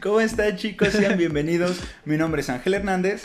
[0.00, 0.88] ¿Cómo están chicos?
[0.88, 1.78] Sean bienvenidos.
[2.06, 3.22] Mi nombre es Ángel Hernández.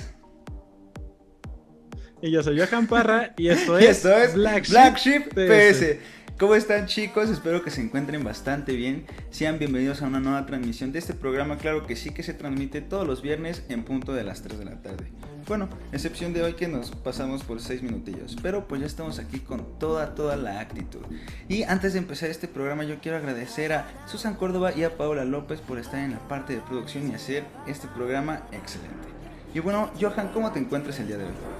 [2.21, 5.97] y yo soy Johan Parra y esto Y es, esto es Black, Black, Sheep PS.
[6.37, 7.29] ¿Cómo están chicos?
[7.29, 9.05] Espero que se encuentren bastante bien.
[9.29, 11.57] Sean bienvenidos a una nueva transmisión de este programa.
[11.57, 14.65] Claro que sí que se transmite todos los viernes en punto de las 3 de
[14.65, 15.05] la tarde.
[15.47, 18.35] Bueno, excepción de hoy que nos pasamos por 6 minutillos.
[18.43, 21.05] Pero pues ya estamos aquí con toda, toda la actitud.
[21.47, 25.23] Y antes de empezar este programa yo quiero agradecer a Susan Córdoba y a Paola
[25.23, 29.07] López por estar en la parte de producción y hacer este programa excelente.
[29.53, 31.54] Y bueno, Johan, ¿cómo te encuentras el día de hoy?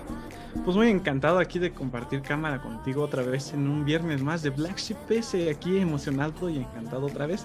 [0.64, 4.50] Pues muy encantado aquí de compartir cámara contigo otra vez en un viernes más de
[4.50, 5.36] Black Sheep PS.
[5.50, 7.44] Aquí emocionado y encantado otra vez.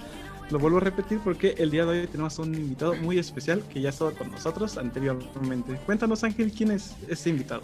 [0.51, 3.81] Lo vuelvo a repetir porque el día de hoy tenemos un invitado muy especial que
[3.81, 5.79] ya ha estado con nosotros anteriormente.
[5.87, 7.63] Cuéntanos Ángel, ¿quién es este invitado?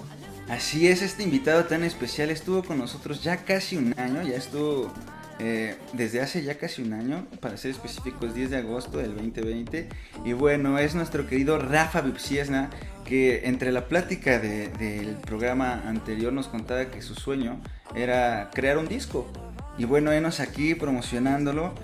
[0.48, 4.92] Así es, este invitado tan especial estuvo con nosotros ya casi un año, ya estuvo
[5.38, 9.88] eh, desde hace ya casi un año, para ser específicos, 10 de agosto del 2020.
[10.24, 12.70] Y bueno, es nuestro querido Rafa Vipsiesna,
[13.04, 17.60] que entre la plática de- del programa anterior nos contaba que su sueño
[17.94, 19.30] era crear un disco.
[19.78, 21.74] Y bueno, enos aquí promocionándolo.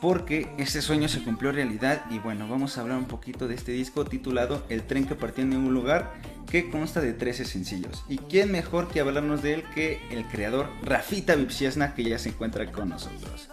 [0.00, 3.72] Porque este sueño se cumplió realidad y bueno, vamos a hablar un poquito de este
[3.72, 6.12] disco titulado El tren que partió en ningún lugar,
[6.50, 8.04] que consta de 13 sencillos.
[8.08, 12.28] ¿Y quién mejor que hablarnos de él que el creador Rafita Vipsiesna, que ya se
[12.28, 13.48] encuentra con nosotros?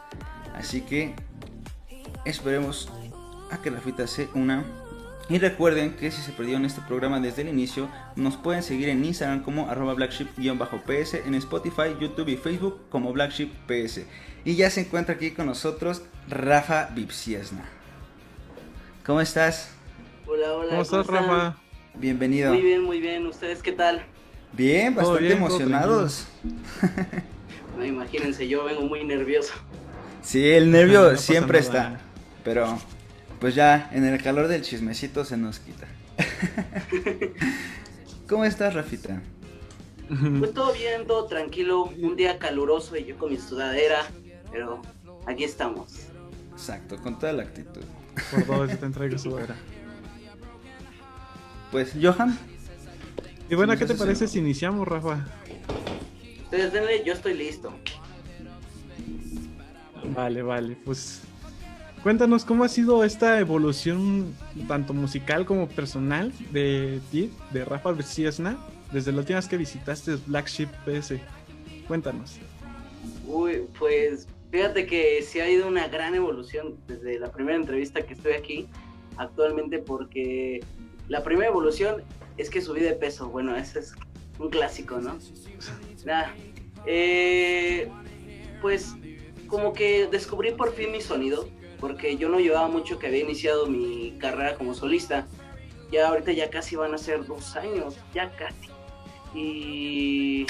[0.54, 1.16] Así que
[2.26, 2.90] esperemos
[3.52, 4.64] a que Rafita se una.
[5.34, 9.04] Y recuerden que si se perdieron este programa desde el inicio, nos pueden seguir en
[9.04, 14.02] Instagram como arroba blackship-ps, en Spotify, YouTube y Facebook como blackship-ps.
[14.46, 17.68] Y ya se encuentra aquí con nosotros Rafa Vipsiesna.
[19.04, 19.72] ¿Cómo estás?
[20.28, 20.70] Hola, hola.
[20.70, 21.16] ¿Cómo estás, están?
[21.28, 21.58] Rafa?
[21.96, 22.54] Bienvenido.
[22.54, 23.26] Muy bien, muy bien.
[23.26, 24.06] ¿Ustedes qué tal?
[24.52, 26.28] Bien, bastante bien, emocionados.
[27.76, 29.56] No, imagínense, yo vengo muy nervioso.
[30.22, 31.66] Sí, el No nervio siempre nada.
[31.66, 32.02] está.
[32.44, 32.78] Pero
[33.44, 35.86] pues ya en el calor del chismecito se nos quita.
[38.30, 39.22] ¿Cómo estás, Rafita?
[40.40, 41.84] Pues todo bien, todo tranquilo.
[41.84, 44.06] Un día caluroso y yo con mi sudadera.
[44.50, 44.82] Pero
[45.26, 46.08] aquí estamos.
[46.54, 47.82] Exacto, con toda la actitud.
[48.32, 49.58] Por todo eso te entrego su era.
[51.70, 52.40] Pues, Johan,
[53.50, 55.26] Y bueno, ¿qué te parece si iniciamos, Rafa?
[56.44, 57.74] Ustedes denle, yo estoy listo.
[60.16, 61.24] Vale, vale, pues
[62.04, 64.36] cuéntanos cómo ha sido esta evolución
[64.68, 68.58] tanto musical como personal de ti, de Rafa Viciesna,
[68.92, 71.14] desde la última vez que visitaste Black Sheep PS.
[71.88, 72.38] Cuéntanos.
[73.26, 78.14] Uy, pues fíjate que sí ha habido una gran evolución desde la primera entrevista que
[78.14, 78.68] estoy aquí
[79.18, 80.62] actualmente porque
[81.08, 82.04] la primera evolución
[82.38, 83.30] es que subí de peso.
[83.30, 83.94] Bueno, ese es
[84.40, 85.18] un clásico, ¿no?
[86.06, 86.34] Nada.
[86.86, 87.90] eh,
[88.62, 88.96] pues
[89.48, 91.48] como que descubrí por fin mi sonido
[91.80, 95.28] porque yo no llevaba mucho que había iniciado mi carrera como solista.
[95.92, 98.70] Ya ahorita ya casi van a ser dos años, ya casi.
[99.36, 100.46] Y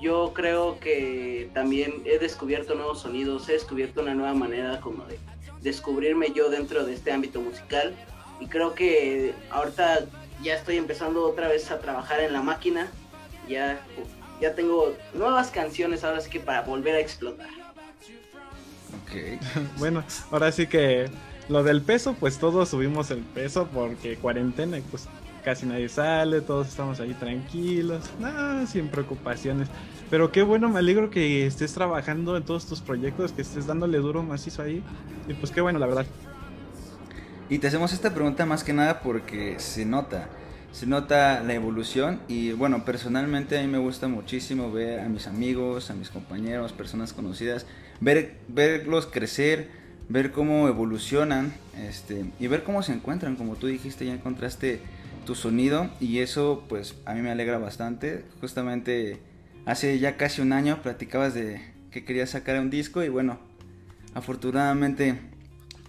[0.00, 5.18] yo creo que también he descubierto nuevos sonidos, he descubierto una nueva manera como de
[5.62, 7.94] descubrirme yo dentro de este ámbito musical
[8.40, 10.06] y creo que ahorita
[10.42, 12.90] ya estoy empezando otra vez a trabajar en la máquina,
[13.48, 13.80] ya,
[14.40, 17.65] ya tengo nuevas canciones ahora sí que para volver a explotar.
[19.02, 19.40] Ok.
[19.78, 21.10] Bueno, ahora sí que
[21.48, 25.08] lo del peso, pues todos subimos el peso porque cuarentena pues
[25.44, 29.68] casi nadie sale, todos estamos ahí tranquilos, nada, sin preocupaciones.
[30.10, 33.98] Pero qué bueno, me alegro que estés trabajando en todos tus proyectos, que estés dándole
[33.98, 34.82] duro macizo ahí.
[35.28, 36.06] Y pues qué bueno, la verdad.
[37.48, 40.28] Y te hacemos esta pregunta más que nada porque se nota,
[40.72, 45.28] se nota la evolución y bueno, personalmente a mí me gusta muchísimo ver a mis
[45.28, 47.66] amigos, a mis compañeros, personas conocidas,
[48.00, 49.68] ver, verlos crecer,
[50.08, 54.80] ver cómo evolucionan este, y ver cómo se encuentran, como tú dijiste, ya encontraste
[55.24, 58.24] tu sonido y eso pues a mí me alegra bastante.
[58.40, 59.18] Justamente
[59.66, 61.60] hace ya casi un año platicabas de
[61.90, 63.38] que querías sacar un disco y bueno,
[64.14, 65.18] afortunadamente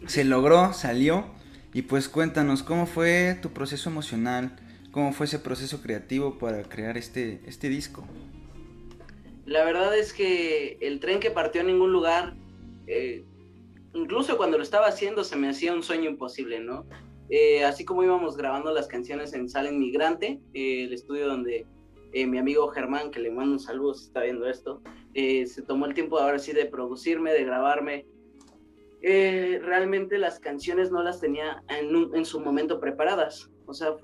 [0.08, 1.26] se logró, salió.
[1.74, 4.58] Y pues cuéntanos, ¿cómo fue tu proceso emocional?
[4.92, 8.04] ¿Cómo fue ese proceso creativo para crear este, este disco?
[9.48, 12.36] La verdad es que el tren que partió a ningún lugar,
[12.86, 13.24] eh,
[13.94, 16.86] incluso cuando lo estaba haciendo se me hacía un sueño imposible, ¿no?
[17.30, 21.66] Eh, así como íbamos grabando las canciones en Sala Inmigrante, eh, el estudio donde
[22.12, 24.82] eh, mi amigo Germán, que le mando un saludo si está viendo esto,
[25.14, 28.06] se tomó el tiempo ahora sí de producirme, de grabarme.
[29.02, 33.50] realmente las canciones no las tenía en, en, su momento preparadas.
[33.66, 33.96] O sea,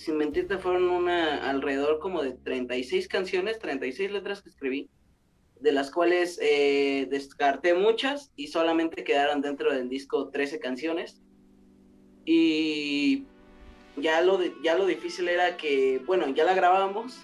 [0.00, 4.88] sin mentirte, fueron una alrededor como de 36 canciones, 36 letras que escribí
[5.60, 11.20] de las cuales eh, descarté muchas y solamente quedaron dentro del disco 13 canciones.
[12.24, 13.26] Y
[13.96, 17.20] ya lo, ya lo difícil era que, bueno, ya la grabábamos,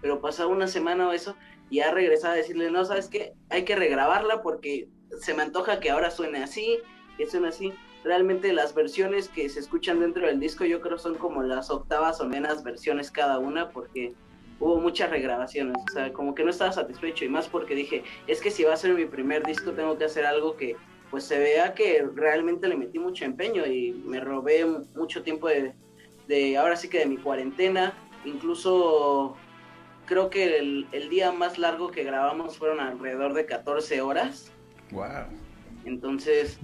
[0.00, 1.36] pero pasaba una semana o eso,
[1.68, 3.34] y ya regresaba a decirle, no, ¿sabes qué?
[3.50, 4.88] Hay que regrabarla porque
[5.20, 6.78] se me antoja que ahora suene así,
[7.18, 7.74] que suene así.
[8.06, 12.20] Realmente las versiones que se escuchan dentro del disco yo creo son como las octavas
[12.20, 14.14] o menos versiones cada una, porque
[14.60, 18.40] hubo muchas regrabaciones, o sea, como que no estaba satisfecho y más porque dije, es
[18.40, 20.76] que si va a ser mi primer disco tengo que hacer algo que
[21.10, 24.64] pues se vea que realmente le metí mucho empeño y me robé
[24.94, 25.74] mucho tiempo de,
[26.28, 27.92] de ahora sí que de mi cuarentena,
[28.24, 29.36] incluso
[30.04, 34.52] creo que el, el, día más largo que grabamos fueron alrededor de 14 horas.
[34.92, 35.26] Wow.
[35.84, 36.60] Entonces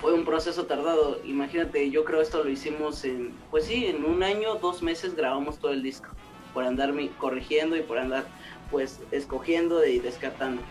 [0.00, 1.20] fue un proceso tardado.
[1.24, 5.58] Imagínate, yo creo esto lo hicimos en, pues sí, en un año, dos meses grabamos
[5.58, 6.08] todo el disco
[6.54, 8.24] por andarme corrigiendo y por andar
[8.70, 10.62] pues escogiendo y descartando.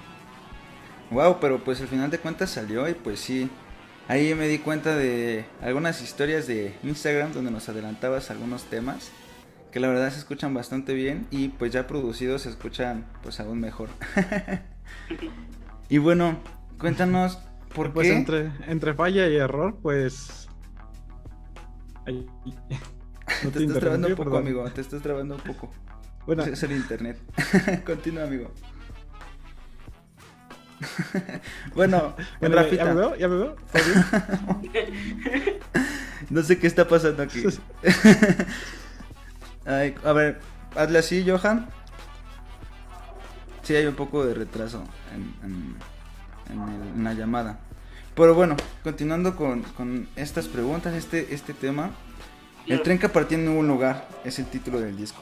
[1.11, 3.49] Wow, pero pues al final de cuentas salió y pues sí.
[4.09, 9.11] Ahí me di cuenta de algunas historias de Instagram donde nos adelantabas algunos temas
[9.71, 13.59] que la verdad se escuchan bastante bien y pues ya producidos se escuchan pues aún
[13.59, 13.89] mejor.
[15.89, 16.37] y bueno,
[16.79, 17.39] cuéntanos
[17.73, 18.15] por pues qué.
[18.15, 20.47] Entre, entre falla y error, pues.
[23.53, 24.69] te estás trabando un poco, amigo.
[24.71, 25.71] Te estás trabando un poco.
[26.25, 26.43] Bueno.
[26.43, 27.19] Es el internet.
[27.85, 28.51] Continúa, amigo.
[31.75, 33.15] bueno, bueno ¿ya, me veo?
[33.15, 33.55] ¿Ya me veo?
[36.29, 37.43] no sé qué está pasando aquí.
[39.65, 40.39] a ver,
[40.75, 41.67] hazle así, Johan.
[43.63, 44.81] Sí, hay un poco de retraso
[45.13, 45.75] en, en,
[46.97, 47.59] la llamada.
[48.15, 51.91] Pero bueno, continuando con, con estas preguntas, este, este tema.
[52.65, 55.21] El tren que partía en ningún lugar es el título del disco.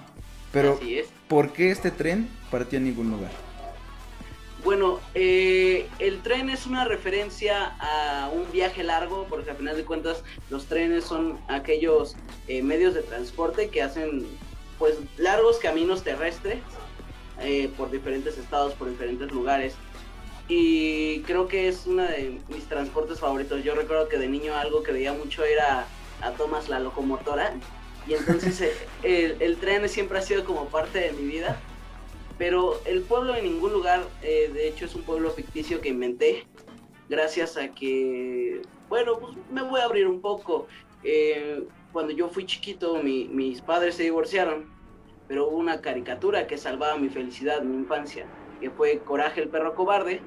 [0.52, 0.80] Pero,
[1.28, 3.30] ¿por qué este tren partía en ningún lugar?
[4.64, 9.86] Bueno, eh, el tren es una referencia a un viaje largo, porque al final de
[9.86, 12.16] cuentas los trenes son aquellos
[12.48, 14.26] eh, medios de transporte que hacen
[14.80, 16.58] pues largos caminos terrestres
[17.42, 19.76] eh, por diferentes estados, por diferentes lugares.
[20.48, 23.64] Y creo que es uno de mis transportes favoritos.
[23.64, 25.88] Yo recuerdo que de niño algo que veía mucho era
[26.22, 27.54] a Thomas la locomotora.
[28.08, 28.62] Y entonces
[29.04, 31.60] eh, el, tren siempre ha sido como parte de mi vida.
[32.38, 36.46] Pero el pueblo en ningún lugar, eh, de hecho es un pueblo ficticio que inventé.
[37.10, 40.68] Gracias a que, bueno, pues me voy a abrir un poco.
[41.04, 44.66] Eh, cuando yo fui chiquito, mis padres se divorciaron.
[45.28, 48.28] Pero hubo una caricatura que salvaba mi felicidad, mi infancia.
[48.60, 50.22] Que fue Coraje el perro cobarde.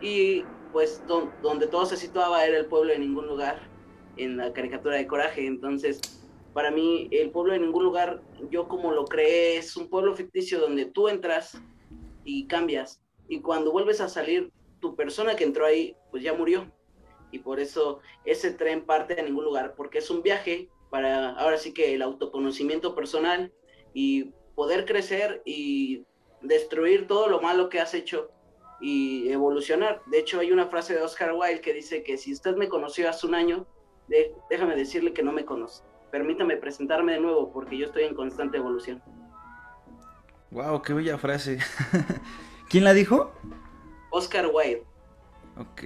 [0.00, 1.02] Y pues
[1.42, 3.68] donde todo se situaba era el pueblo en ningún lugar
[4.16, 5.46] en la caricatura de Coraje.
[5.46, 6.00] Entonces,
[6.52, 10.60] para mí, el pueblo de ningún lugar, yo como lo creé, es un pueblo ficticio
[10.60, 11.60] donde tú entras
[12.24, 13.02] y cambias.
[13.28, 16.72] Y cuando vuelves a salir, tu persona que entró ahí, pues ya murió.
[17.30, 21.56] Y por eso ese tren parte de ningún lugar, porque es un viaje para ahora
[21.56, 23.52] sí que el autoconocimiento personal
[23.94, 26.04] y poder crecer y
[26.42, 28.30] destruir todo lo malo que has hecho
[28.80, 30.02] y evolucionar.
[30.06, 33.08] De hecho, hay una frase de Oscar Wilde que dice que si usted me conoció
[33.08, 33.66] hace un año,
[34.48, 35.82] déjame decirle que no me conoce.
[36.10, 39.02] Permítame presentarme de nuevo porque yo estoy en constante evolución.
[40.50, 41.58] Wow, qué bella frase.
[42.68, 43.32] ¿Quién la dijo?
[44.10, 44.84] Oscar Wilde.
[45.56, 45.82] Ok.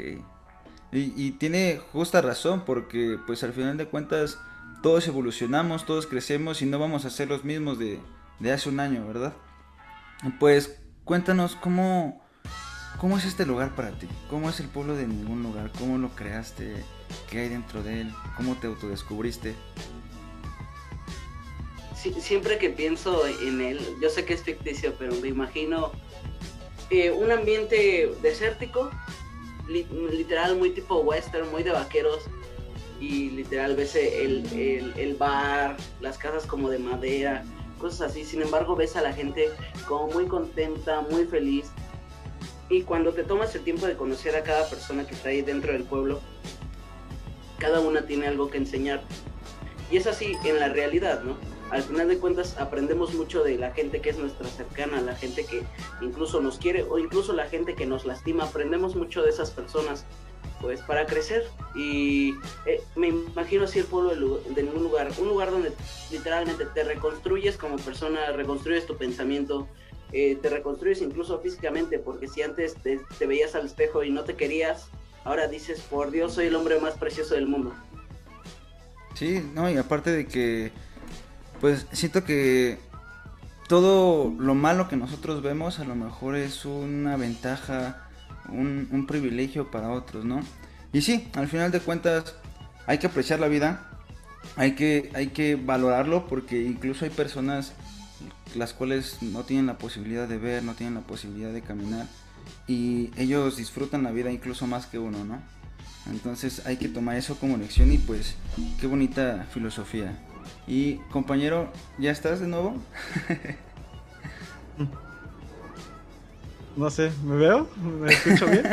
[0.93, 4.39] Y, tiene justa razón porque pues al final de cuentas
[4.81, 7.99] todos evolucionamos, todos crecemos y no vamos a ser los mismos de,
[8.39, 9.33] de hace un año, ¿verdad?
[10.39, 12.24] Pues cuéntanos cómo,
[12.99, 16.11] cómo es este lugar para ti, cómo es el pueblo de ningún lugar, cómo lo
[16.11, 16.85] creaste,
[17.31, 18.13] ¿Qué hay dentro de él?
[18.37, 19.55] ¿Cómo te autodescubriste?
[22.21, 25.91] siempre que pienso en él, yo sé que es ficticio, pero me imagino
[26.91, 28.91] eh, un ambiente desértico,
[29.67, 32.25] literal muy tipo western, muy de vaqueros,
[33.01, 37.43] y literal ves el, el, bar, las casas como de madera,
[37.79, 38.23] cosas así.
[38.23, 39.49] Sin embargo, ves a la gente
[39.89, 41.71] como muy contenta, muy feliz.
[42.69, 45.73] Y cuando te tomas el tiempo de conocer a cada persona que está ahí dentro
[45.73, 46.21] del pueblo,
[47.59, 49.03] cada una tiene algo que enseñar.
[49.91, 51.37] Y es así en la realidad, ¿no?
[51.71, 55.45] Al final de cuentas aprendemos mucho de la gente que es nuestra cercana, la gente
[55.45, 55.65] que
[56.01, 60.05] incluso nos quiere o incluso la gente que nos lastima, aprendemos mucho de esas personas
[60.61, 65.51] pues para crecer y eh, me imagino así el pueblo de, ningún lugar, un lugar
[65.51, 65.73] donde
[66.11, 69.69] literalmente te reconstruyes como persona, reconstruyes tu pensamiento,
[70.17, 74.37] eh, te reconstruyes incluso físicamente, porque si antes te, veías al espejo y no te
[74.37, 74.87] querías,
[75.25, 77.75] ahora dices, por Dios, soy el hombre más precioso del mundo.
[79.15, 80.71] Sí, no, y aparte de que,
[81.61, 82.79] pues siento que
[83.69, 88.09] todo lo malo que nosotros vemos a lo mejor es una ventaja
[88.51, 90.43] un, privilegio para otros, ¿no?
[90.93, 92.37] Y sí, al final de cuentas
[92.87, 93.91] hay que apreciar la vida,
[94.55, 97.73] hay que, hay que valorarlo porque incluso hay personas
[98.55, 102.07] las cuales no tienen la posibilidad de ver, no tienen la posibilidad de caminar
[102.67, 105.41] y ellos disfrutan la vida incluso más que uno, ¿no?
[106.11, 108.37] Entonces hay que tomar eso como lección y pues
[108.81, 110.19] qué bonita filosofía.
[110.67, 112.77] Y compañero, ¿ya estás de nuevo?
[116.77, 117.69] No sé, ¿me veo?
[117.77, 118.65] ¿Me escucho bien?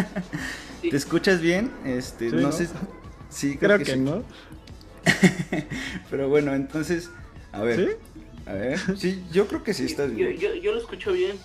[0.81, 1.71] ¿Te escuchas bien?
[1.85, 2.67] Este, no, sé.
[3.29, 4.23] Sí, creo, que, no.
[6.09, 7.11] Pero bueno, entonces,
[7.51, 7.77] a ver.
[7.79, 8.10] ¿Sí?
[8.45, 8.79] A ver.
[8.97, 10.37] Sí, yo creo que sí estás bien.
[10.37, 11.37] Yo, yo, lo escucho bien.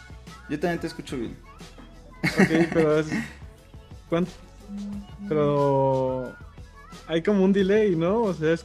[0.49, 1.37] Yo también te escucho bien.
[2.23, 3.07] Ok, pero es...
[4.09, 4.31] ¿Cuánto?
[5.29, 6.35] Pero...
[7.07, 8.23] Hay como un delay, ¿no?
[8.23, 8.65] O sea, es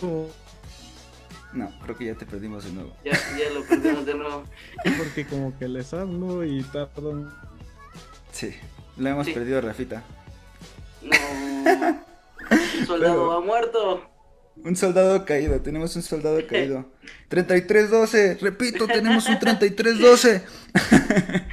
[0.00, 0.28] como...
[1.52, 2.96] No, creo que ya te perdimos de nuevo.
[3.04, 4.44] Ya, ya lo perdimos de nuevo.
[4.98, 7.32] Porque como que les hablo y tardan.
[8.32, 8.54] Sí,
[8.96, 10.02] lo hemos perdido a Rafita.
[11.02, 11.12] No.
[12.78, 14.11] Un soldado ha muerto.
[14.56, 16.90] Un soldado caído, tenemos un soldado caído.
[17.28, 20.42] 3312, repito, tenemos un 3312.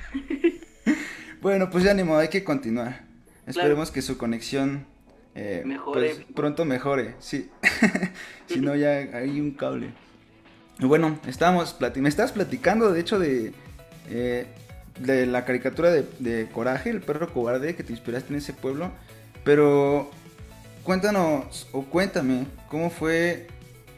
[1.42, 3.06] bueno, pues ya ni modo, hay que continuar.
[3.48, 4.86] Esperemos que su conexión
[5.36, 6.16] eh, mejore.
[6.16, 7.50] Pues, pronto mejore, sí.
[8.48, 9.92] si no, ya hay un cable.
[10.80, 13.54] Y bueno, estábamos me estabas platicando, de hecho, de,
[14.10, 14.48] eh,
[15.00, 18.92] de la caricatura de, Coraje, el perro cobarde, que te inspiraste en ese pueblo.
[19.44, 20.12] Pero
[20.84, 23.48] cuéntanos, o cuéntame, ¿cómo fue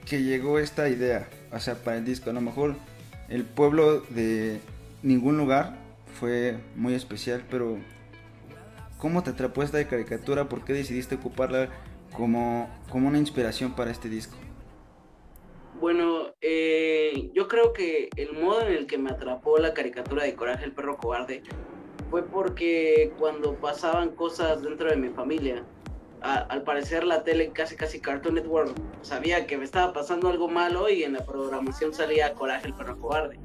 [0.06, 1.28] que llegó esta idea?
[1.52, 2.76] O sea, para el disco, a lo mejor
[3.30, 4.60] el pueblo de
[5.04, 5.78] ningún lugar
[6.20, 7.78] fue muy especial, pero
[9.02, 10.48] ¿Cómo te atrapó esta caricatura?
[10.48, 11.70] ¿Por qué decidiste ocuparla
[12.16, 14.38] como, como una inspiración para este disco?
[15.80, 20.36] Bueno, eh, yo creo que el modo en el que me atrapó la caricatura de
[20.36, 21.42] Coraje el perro cobarde
[22.12, 25.64] fue porque cuando pasaban cosas dentro de mi familia,
[26.22, 30.88] al parecer la tele casi casi Cartoon Network sabía que me estaba pasando algo malo
[30.88, 33.40] y en la programación salía Coraje el perro cobarde.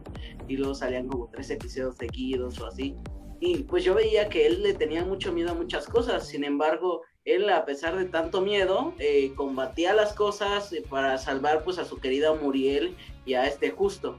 [0.46, 2.94] Y luego salían como tres episodios seguidos o así.
[3.40, 7.02] Y pues yo veía que él le tenía mucho miedo a muchas cosas, sin embargo,
[7.24, 11.98] él a pesar de tanto miedo, eh, combatía las cosas para salvar pues a su
[11.98, 14.18] querida Muriel y a este justo.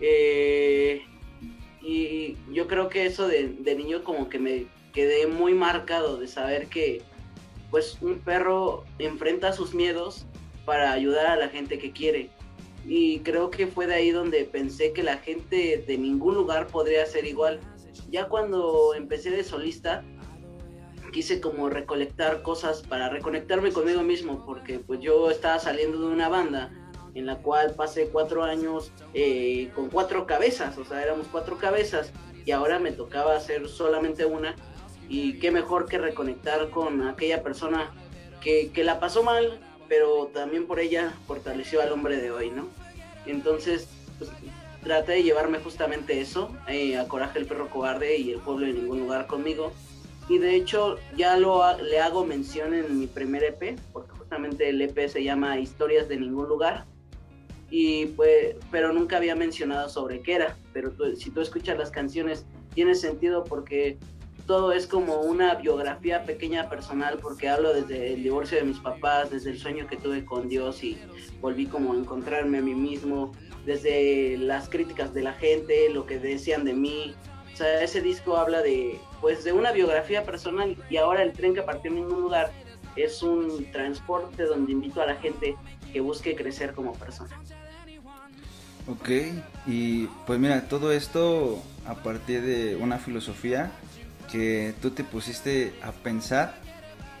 [0.00, 1.02] Eh,
[1.80, 6.28] y yo creo que eso de, de, niño como que me quedé muy marcado de
[6.28, 7.02] saber que
[7.72, 10.24] pues un perro enfrenta sus miedos
[10.64, 12.30] para ayudar a la gente que quiere.
[12.86, 17.04] Y creo que fue de ahí donde pensé que la gente de ningún lugar podría
[17.06, 17.58] ser igual
[18.12, 20.04] ya cuando empecé de solista,
[21.12, 26.28] quise como recolectar cosas para reconectarme conmigo mismo, porque pues yo estaba saliendo de una
[26.28, 26.70] banda
[27.14, 32.12] en la cual pasé cuatro años eh, con cuatro cabezas, o sea, éramos cuatro cabezas
[32.44, 34.56] y ahora me tocaba hacer solamente una
[35.08, 37.90] y qué mejor que reconectar con aquella persona
[38.40, 42.68] que, que la pasó mal, pero también por ella fortaleció al hombre de hoy, ¿no?
[43.26, 44.30] Entonces, pues,
[44.82, 48.74] traté de llevarme justamente eso, eh, a Coraje el perro cobarde y el pueblo en
[48.74, 49.72] ningún lugar conmigo.
[50.28, 54.80] Y de hecho ya lo le hago mención en mi primer EP, porque justamente el
[54.80, 56.86] EP se llama Historias de ningún lugar.
[57.70, 60.56] Y pues, pero nunca había mencionado sobre qué era.
[60.72, 62.44] Pero si tú escuchas las canciones,
[62.74, 63.98] tiene sentido porque
[64.52, 69.30] todo es como una biografía pequeña personal, porque hablo desde el divorcio de mis papás,
[69.30, 70.98] desde el sueño que tuve con Dios y
[71.40, 73.32] volví como a encontrarme a mí mismo,
[73.64, 77.14] desde las críticas de la gente, lo que decían de mí.
[77.50, 81.54] O sea, ese disco habla de, pues, de una biografía personal y ahora el tren
[81.54, 82.52] que partió en ningún lugar
[82.94, 85.56] es un transporte donde invito a la gente
[85.94, 87.40] que busque crecer como persona.
[88.86, 89.08] Ok,
[89.66, 93.72] y pues mira, todo esto a partir de una filosofía
[94.32, 96.54] que tú te pusiste a pensar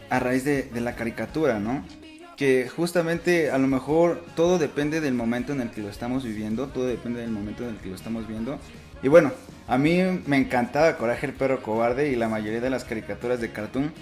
[0.08, 1.84] a raíz de, la caricatura, ¿no?
[2.36, 6.68] que justamente a lo mejor todo depende del momento en el que lo estamos viviendo,
[6.68, 8.58] todo depende del momento en el que lo estamos viendo.
[9.02, 9.30] Y bueno,
[9.68, 13.52] a mí me encantaba Coraje el perro cobarde y la mayoría de las caricaturas de
[13.52, 13.92] cartoon,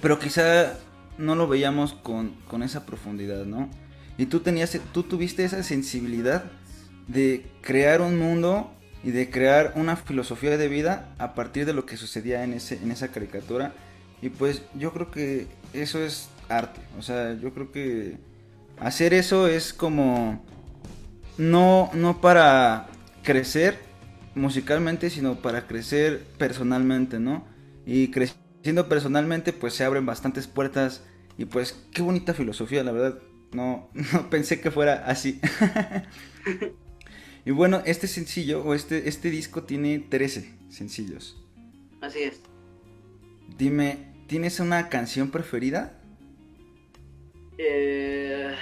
[0.00, 0.78] pero quizá
[1.18, 3.68] no lo veíamos con, con esa profundidad, ¿no?
[4.16, 6.44] Y tú tenías, tú tuviste esa sensibilidad
[7.06, 11.86] de crear un mundo y de crear una filosofía de vida a partir de lo
[11.86, 13.72] que sucedía en, ese, en esa caricatura
[14.20, 16.80] Y pues yo creo que eso es arte.
[16.98, 18.18] O sea, yo creo que
[18.78, 20.44] hacer eso es como
[21.38, 22.88] no, no para
[23.22, 23.78] crecer
[24.34, 27.46] musicalmente, sino para crecer personalmente, ¿no?
[27.86, 31.02] Y creciendo personalmente, pues se abren bastantes puertas.
[31.38, 33.18] Y pues qué bonita filosofía, la verdad.
[33.52, 35.40] No, no pensé que fuera así.
[37.50, 41.36] y bueno, este sencillo o este, este disco tiene 13 sencillos.
[42.00, 42.40] Así es.
[43.58, 46.00] Dime, ¿tienes una canción preferida?
[47.58, 48.54] Eh,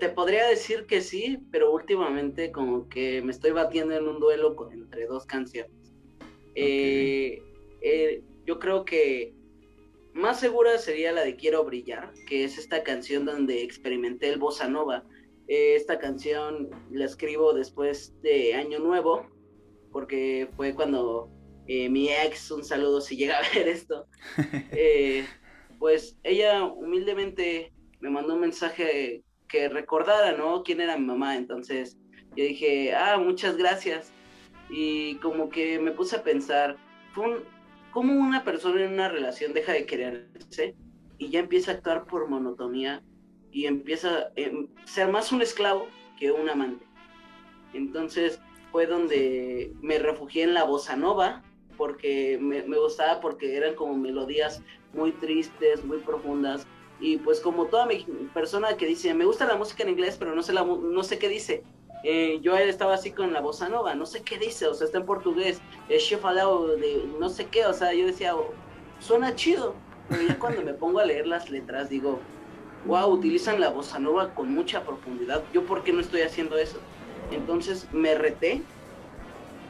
[0.00, 4.56] te, podría decir que sí, pero últimamente como que me estoy batiendo en un duelo
[4.72, 5.92] entre dos canciones.
[6.54, 7.42] Eh,
[7.82, 9.34] eh, yo creo que
[10.14, 14.66] más segura sería la de Quiero Brillar, que es esta canción donde experimenté el bossa
[14.66, 15.04] nova.
[15.48, 19.26] Esta canción la escribo después de Año Nuevo,
[19.90, 21.30] porque fue cuando
[21.66, 24.06] mi ex, un saludo si llega a ver esto,
[25.78, 30.64] pues ella humildemente me mandó un mensaje que recordara, ¿no?
[30.64, 31.36] Quién era mi mamá.
[31.36, 31.98] Entonces
[32.34, 34.10] yo dije, ah, muchas gracias.
[34.70, 36.76] Y como que me puse a pensar,
[37.14, 40.74] ¿cómo una persona en una relación deja de quererse
[41.18, 43.02] y ya empieza a actuar por monotonía
[43.52, 45.86] y empieza a em, ser más un esclavo
[46.18, 46.84] que un amante?
[47.74, 51.42] Entonces fue donde me refugié en la bossa nova,
[51.76, 54.62] porque me, me, gustaba porque eran como melodías
[54.92, 56.66] muy tristes, muy profundas.
[57.00, 60.34] Y pues como toda mi persona que dice, me gusta la música en inglés, pero
[60.34, 61.64] no sé, la, no sé qué dice.
[62.04, 64.98] Eh, yo estaba así con la bossa nova, no sé qué dice, o sea, está
[64.98, 68.50] en portugués, es de no sé qué, o sea, yo decía, oh,
[68.98, 69.74] suena chido,
[70.08, 72.18] pero ya cuando me pongo a leer las letras digo,
[72.86, 76.78] wow, utilizan la bossa nova con mucha profundidad, yo por qué no estoy haciendo eso.
[77.30, 78.62] Entonces me reté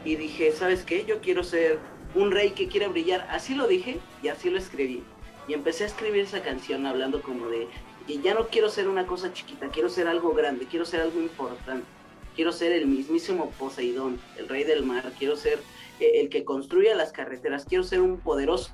[0.05, 1.05] y dije, ¿sabes qué?
[1.05, 1.79] Yo quiero ser
[2.15, 5.03] un rey que quiere brillar, así lo dije y así lo escribí.
[5.49, 7.69] Y empecé a escribir esa canción hablando como de
[8.07, 11.21] que ya no quiero ser una cosa chiquita, quiero ser algo grande, quiero ser algo
[11.21, 11.87] importante.
[12.35, 15.59] Quiero ser el mismísimo Poseidón, el rey del mar, quiero ser
[16.01, 18.73] eh, el que construya las carreteras, quiero ser un poderoso,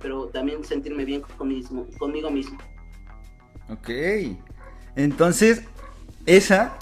[0.00, 2.58] pero también sentirme bien conmigo mismo.
[3.70, 3.88] Ok,
[4.96, 5.62] entonces
[6.26, 6.76] esa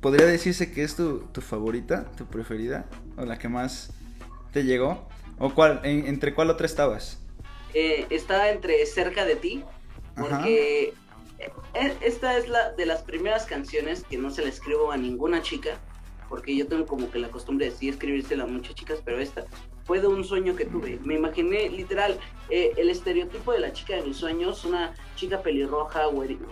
[0.00, 3.92] podría decirse que es tu, favorita, tu preferida, o la que más
[4.52, 5.06] te llegó,
[5.38, 7.18] o cuál, entre cuál otra estabas.
[7.74, 9.64] Eh, está entre cerca de ti,
[10.16, 10.94] porque
[11.38, 15.42] e, esta es la de las primeras canciones que no se le escribo a ninguna
[15.42, 15.78] chica,
[16.28, 19.44] porque yo tengo como que la costumbre de sí escribírsela a muchas chicas, pero esta
[19.90, 21.00] fue de un sueño que tuve.
[21.02, 22.16] Me imaginé literal
[22.48, 26.02] eh, el estereotipo de la chica de mis sueños, una chica pelirroja,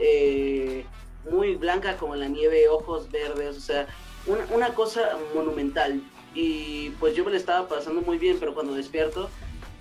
[0.01, 0.85] eh,
[1.31, 3.87] muy blanca como la nieve, ojos verdes, o sea,
[4.27, 6.03] una, cosa monumental.
[6.35, 9.31] Y pues yo me la estaba pasando muy bien, pero cuando despierto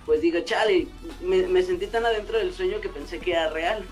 [0.06, 0.86] pues digo, chale,
[1.20, 3.84] me, sentí tan adentro del sueño que pensé que era real.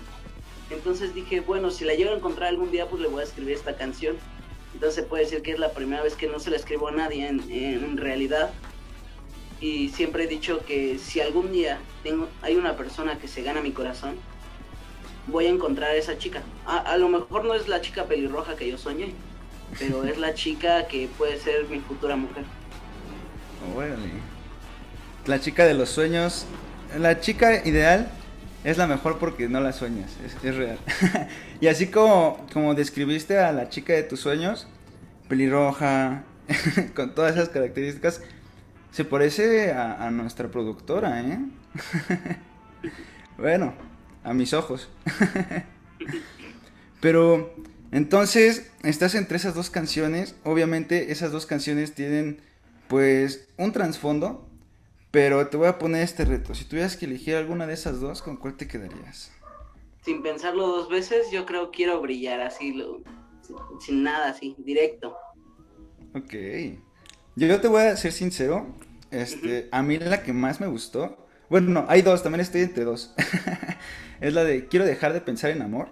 [0.69, 3.57] Entonces dije, bueno, si la llego a encontrar algún día, pues le voy a escribir
[3.57, 4.15] esta canción.
[4.73, 7.27] Entonces puede decir que es la primera vez que no se la escribo a nadie
[7.27, 8.53] en, realidad.
[9.59, 13.61] Y siempre he dicho que si algún día tengo, hay una persona que se gana
[13.61, 14.15] mi corazón,
[15.27, 16.43] voy a encontrar a esa chica.
[16.65, 19.13] A, lo mejor no es la chica pelirroja que yo soñé,
[19.79, 22.43] pero es la chica que puede ser mi futura mujer.
[23.73, 23.95] Bueno
[25.27, 26.45] la chica de los sueños,
[26.97, 28.09] la chica ideal
[28.63, 30.11] es la mejor porque no la sueñas,
[30.43, 30.77] es, real.
[31.61, 34.67] y así como, como describiste a la chica de tus sueños,
[35.27, 36.23] pelirroja,
[36.95, 38.21] con todas esas características,
[38.97, 41.37] se parece a, nuestra productora, ¿eh?
[43.37, 43.75] bueno,
[44.23, 44.89] a mis ojos.
[46.99, 47.53] Pero
[47.91, 50.35] entonces, estás entre esas dos canciones.
[50.43, 52.41] Obviamente, esas dos canciones tienen,
[52.87, 54.49] pues, un trasfondo
[55.11, 56.55] pero te voy a poner este reto.
[56.55, 59.31] Si tuvieras que elegir alguna de esas dos, ¿con cuál te quedarías?
[60.01, 63.01] Sin pensarlo dos veces, yo creo que quiero brillar así, lo,
[63.79, 65.15] sin, nada, así, directo.
[66.15, 66.33] Ok.
[67.37, 68.65] Yo, te voy a ser sincero.
[69.11, 71.27] Este, a mí la que más me gustó.
[71.49, 73.13] Bueno, no, hay dos, también estoy entre dos.
[74.21, 75.89] es la de Quiero dejar de pensar en amor.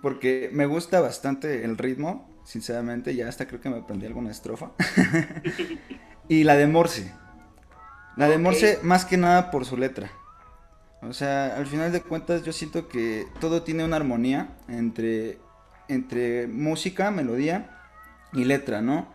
[0.00, 3.14] Porque me gusta bastante el ritmo, sinceramente.
[3.14, 4.72] Ya hasta creo que me aprendí alguna estrofa.
[6.28, 7.12] y la de Morse.
[8.16, 10.10] La de Morse más que nada por su letra.
[11.02, 15.38] O sea, al final de cuentas yo siento que todo tiene una armonía entre,
[15.88, 17.80] entre música, melodía
[18.32, 19.12] y letra, ¿no?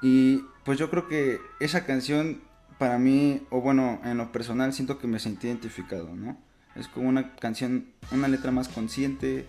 [0.00, 2.42] Y pues yo creo que esa canción
[2.78, 6.36] para mí, o bueno, en lo personal siento que me sentí identificado, ¿no?
[6.74, 9.46] Es como una canción, una letra más consciente,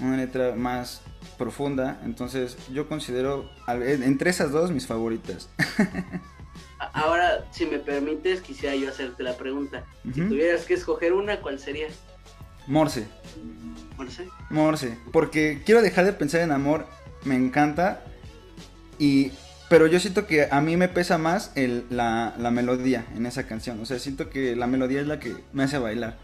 [0.00, 1.02] una letra más
[1.38, 5.50] profunda, entonces yo considero entre esas dos mis favoritas.
[6.92, 9.84] Ahora, si me permites, quisiera yo hacerte la pregunta.
[10.12, 11.88] Si tuvieras que escoger una, ¿cuál sería?
[12.66, 13.06] Morse.
[13.96, 14.28] Marce?
[14.50, 16.86] Morse, porque quiero dejar de pensar en amor,
[17.24, 18.02] me encanta,
[18.98, 19.32] y
[19.74, 23.48] pero yo siento que a mí me pesa más el, la, la melodía en esa
[23.48, 26.16] canción, o sea, siento que la melodía es la que me hace bailar.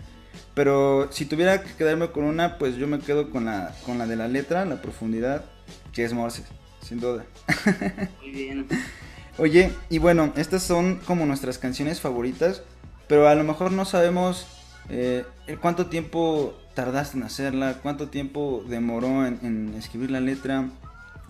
[0.54, 4.06] Pero si tuviera que quedarme con una, pues yo me quedo con la, con la
[4.06, 5.44] de la letra, la profundidad,
[5.92, 6.44] que es Morse,
[6.80, 7.24] sin duda.
[8.22, 8.68] Muy bien.
[9.36, 12.62] Oye, y bueno, estas son como nuestras canciones favoritas,
[13.08, 14.46] pero a lo mejor no sabemos
[14.90, 15.24] eh,
[15.60, 20.68] cuánto tiempo tardaste en hacerla, cuánto tiempo demoró en, en escribir la letra,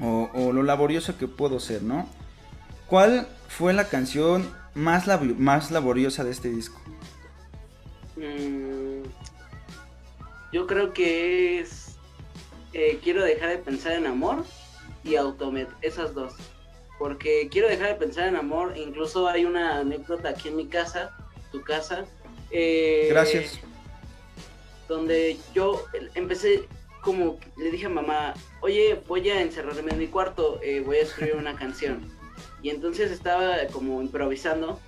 [0.00, 2.08] o, o lo laborioso que puedo ser, ¿no?
[2.86, 5.06] ¿Cuál fue la canción más,
[5.38, 6.80] más laboriosa de este disco?
[8.16, 9.02] Mm,
[10.52, 11.96] yo creo que es.
[12.72, 14.44] eh, quiero dejar de pensar en amor
[15.04, 16.34] y Automet, esas dos.
[16.98, 18.76] Porque quiero dejar de pensar en amor.
[18.76, 21.16] Incluso hay una anécdota aquí en mi casa,
[21.52, 22.04] tu casa.
[22.50, 23.60] eh, Gracias.
[24.88, 25.84] Donde yo
[26.14, 26.68] empecé,
[27.02, 31.02] como le dije a mamá, oye, voy a encerrarme en mi cuarto, eh, voy a
[31.02, 32.00] escribir una canción.
[32.62, 34.78] Y entonces estaba como improvisando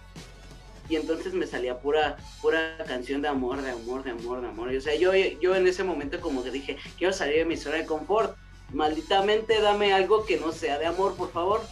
[0.88, 4.72] y entonces me salía pura pura canción de amor, de amor, de amor, de amor.
[4.72, 7.56] Y, o sea, yo, yo en ese momento como que dije, quiero salir de mi
[7.56, 8.36] zona de confort.
[8.72, 11.62] Malditamente dame algo que no sea de amor, por favor.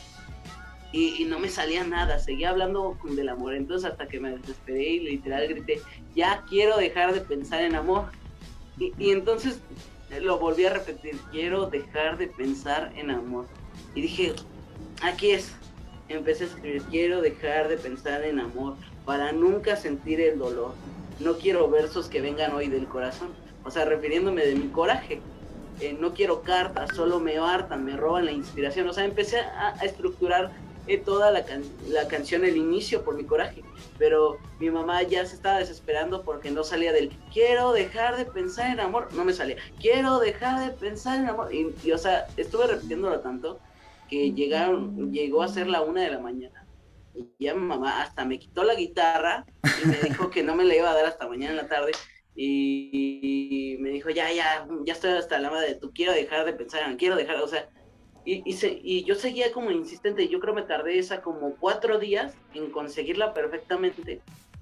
[0.92, 3.54] Y, no me salía nada, seguía hablando del amor.
[3.54, 5.80] Entonces hasta que me desesperé y literal grité,
[6.16, 8.10] ya quiero dejar de pensar en amor.
[8.78, 9.60] Y entonces
[10.18, 13.46] lo volví a repetir, quiero dejar de pensar en amor.
[13.94, 14.34] Y dije,
[15.02, 15.52] aquí es.
[16.08, 20.72] Empecé a escribir, quiero dejar de pensar en amor para nunca sentir el dolor.
[21.20, 23.28] No quiero versos que vengan hoy del corazón.
[23.62, 25.20] O sea, refiriéndome de mi coraje.
[25.80, 28.88] Eh, no quiero cartas, solo me hartan, me roban la inspiración.
[28.88, 30.50] O sea, empecé a, a estructurar
[30.92, 33.62] eh, toda la, can- la canción, el inicio por mi coraje.
[33.98, 38.70] Pero mi mamá ya se estaba desesperando porque no salía del quiero dejar de pensar
[38.72, 39.08] en amor.
[39.14, 39.56] No me salía.
[39.80, 41.54] Quiero dejar de pensar en amor.
[41.54, 43.60] Y, y, o sea, estuve repitiéndolo tanto
[44.08, 46.66] que llegaron, llegó a ser la una de la mañana.
[47.14, 49.44] Y ya mi mamá hasta me quitó la guitarra
[49.82, 51.92] y me dijo que no me la iba a dar hasta mañana en la tarde.
[52.34, 56.44] Y, y me dijo, ya, ya, ya estoy hasta la madre de tú, quiero dejar
[56.46, 57.68] de pensar, en- quiero dejar, o sea,
[58.24, 61.98] y, y, se- y yo seguía como insistente, yo creo me tardé esa como cuatro
[61.98, 64.20] días en conseguirla perfectamente.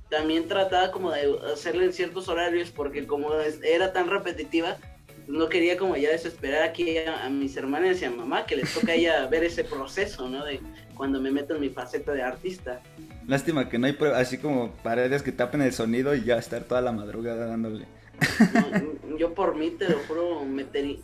[0.09, 3.31] También trataba como de hacerla en ciertos horarios porque como
[3.63, 4.77] era tan repetitiva,
[5.27, 8.73] no quería como ya desesperar aquí a, a mis hermanas y a mamá, que les
[8.73, 10.45] toca a ella ver ese proceso, ¿no?
[10.45, 10.61] De
[10.95, 12.81] cuando me meto en mi faceta de artista.
[13.27, 16.81] Lástima que no hay así como paredes que tapen el sonido y ya estar toda
[16.81, 17.85] la madrugada dándole.
[19.07, 20.97] No, yo por mí, te lo juro, metería,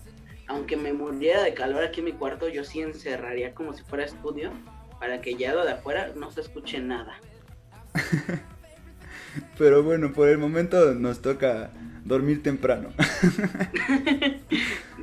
[0.49, 4.05] aunque me muriera de calor aquí en mi cuarto, yo sí encerraría como si fuera
[4.05, 4.53] estudio,
[5.01, 7.21] para que ya lo de afuera no se escuche nada.
[9.59, 11.71] Pero bueno, por el momento nos toca
[12.05, 12.91] dormir temprano.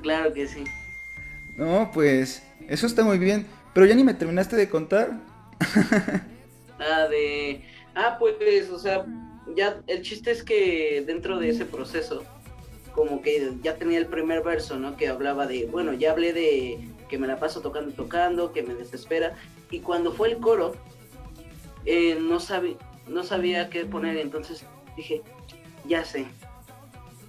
[0.01, 0.63] Claro que sí.
[1.57, 3.45] No, pues eso está muy bien.
[3.73, 5.19] Pero ya ni me terminaste de contar.
[6.83, 7.61] Ah, de.
[7.93, 9.05] Ah, pues, o sea,
[9.55, 12.25] ya el chiste es que dentro de ese proceso,
[12.93, 14.97] como que ya tenía el primer verso, ¿no?
[14.97, 18.73] Que hablaba de, bueno, ya hablé de que me la paso tocando tocando, que me
[18.73, 19.35] desespera.
[19.69, 20.73] Y cuando fue el coro,
[21.85, 22.75] eh, no, sabía,
[23.07, 25.21] no sabía qué poner, entonces dije,
[25.85, 26.25] ya sé.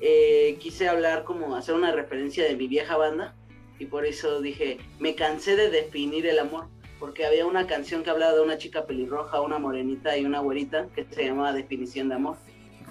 [0.01, 3.37] Eh, quise hablar como hacer una referencia de mi vieja banda
[3.79, 6.67] y por eso dije, me cansé de definir el amor
[7.03, 10.87] porque había una canción que hablaba de una chica pelirroja, una morenita y una güerita
[10.95, 12.37] que se llamaba Definición de Amor.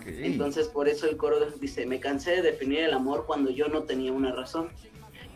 [0.06, 3.84] Entonces por eso el coro dice, me cansé de definir el amor cuando yo no
[3.84, 4.70] tenía una razón,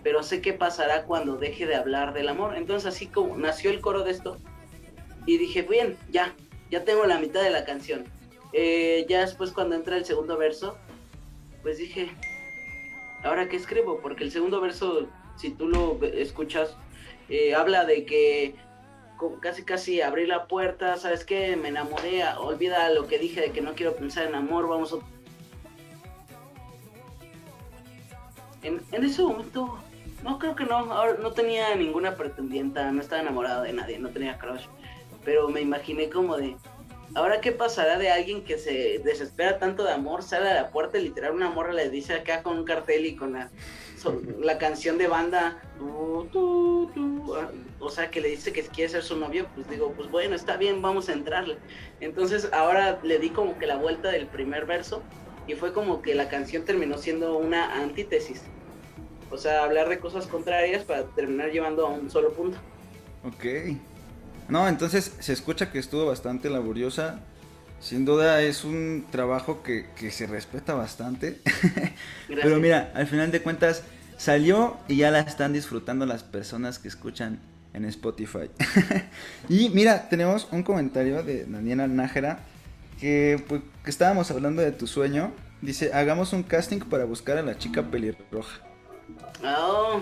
[0.04, 2.56] pero sé qué pasará cuando deje de hablar del amor.
[2.56, 4.38] Entonces así como nació el coro de esto
[5.26, 6.36] y dije, bien, ya,
[6.72, 8.06] ya tengo la mitad de la canción.
[8.54, 10.78] Eh, ya después cuando entra el segundo verso,
[11.62, 12.10] pues dije,
[13.24, 14.00] ¿ahora qué escribo?
[14.00, 16.76] Porque el segundo verso, si tú lo escuchas,
[17.28, 18.56] eh, habla de que
[19.42, 21.56] casi casi abrí la puerta, ¿sabes qué?
[21.56, 24.98] Me enamoré, olvida lo que dije de que no quiero pensar en amor, vamos a...
[28.64, 29.78] En, en ese momento,
[30.24, 34.10] no creo que no, ahora no tenía ninguna pretendienta, no estaba enamorado de nadie, no
[34.10, 34.66] tenía crush,
[35.24, 36.58] pero me imaginé como de,
[37.14, 40.98] ahora qué pasará de alguien que se desespera tanto de amor, sale a la puerta
[40.98, 43.52] y literal una morra le dice acá con un cartel y con la,
[44.40, 47.36] la canción de banda, tu, tu, tu,
[47.80, 50.58] o sea, que le dice que quiere ser su novio, pues digo, pues bueno, está
[50.58, 51.58] bien, vamos a entrarle.
[52.00, 55.04] Entonces ahora le di como que la vuelta del primer verso
[55.48, 58.42] y fue como que la canción terminó siendo una antítesis.
[59.30, 62.58] O sea, hablar de cosas contrarias para terminar llevando a un solo punto.
[63.24, 63.46] Ok.
[64.48, 67.22] No, entonces se escucha que estuvo bastante laboriosa.
[67.80, 71.42] Sin duda es un trabajo que, que se respeta bastante.
[72.28, 73.84] Pero mira, al final de cuentas
[74.18, 77.40] salió y ya la están disfrutando las personas que escuchan
[77.74, 78.50] en Spotify.
[79.50, 82.40] y mira, tenemos un comentario de Daniela Nájera
[83.00, 85.32] que, pues, que estábamos hablando de tu sueño.
[85.62, 88.60] Dice, hagamos un casting para buscar a la chica pelirroja.
[89.44, 90.02] No,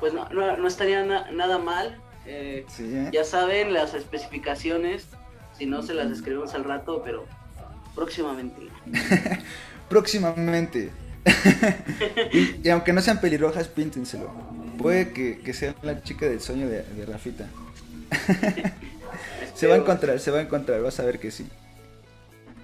[0.00, 1.98] pues no, no, no estaría na- nada mal.
[2.26, 3.10] Eh, Sí, ¿eh?
[3.12, 5.06] ya saben las especificaciones.
[5.56, 7.26] Si no, se las escribimos al rato, pero
[7.94, 8.62] próximamente.
[9.88, 10.90] Próximamente.
[12.62, 14.30] y, aunque no sean pelirrojas, píntenselo.
[14.78, 17.48] Puede que, sea la chica del sueño de, de Rafita.
[19.54, 21.46] Se va a encontrar, se va a encontrar, vas a ver que sí.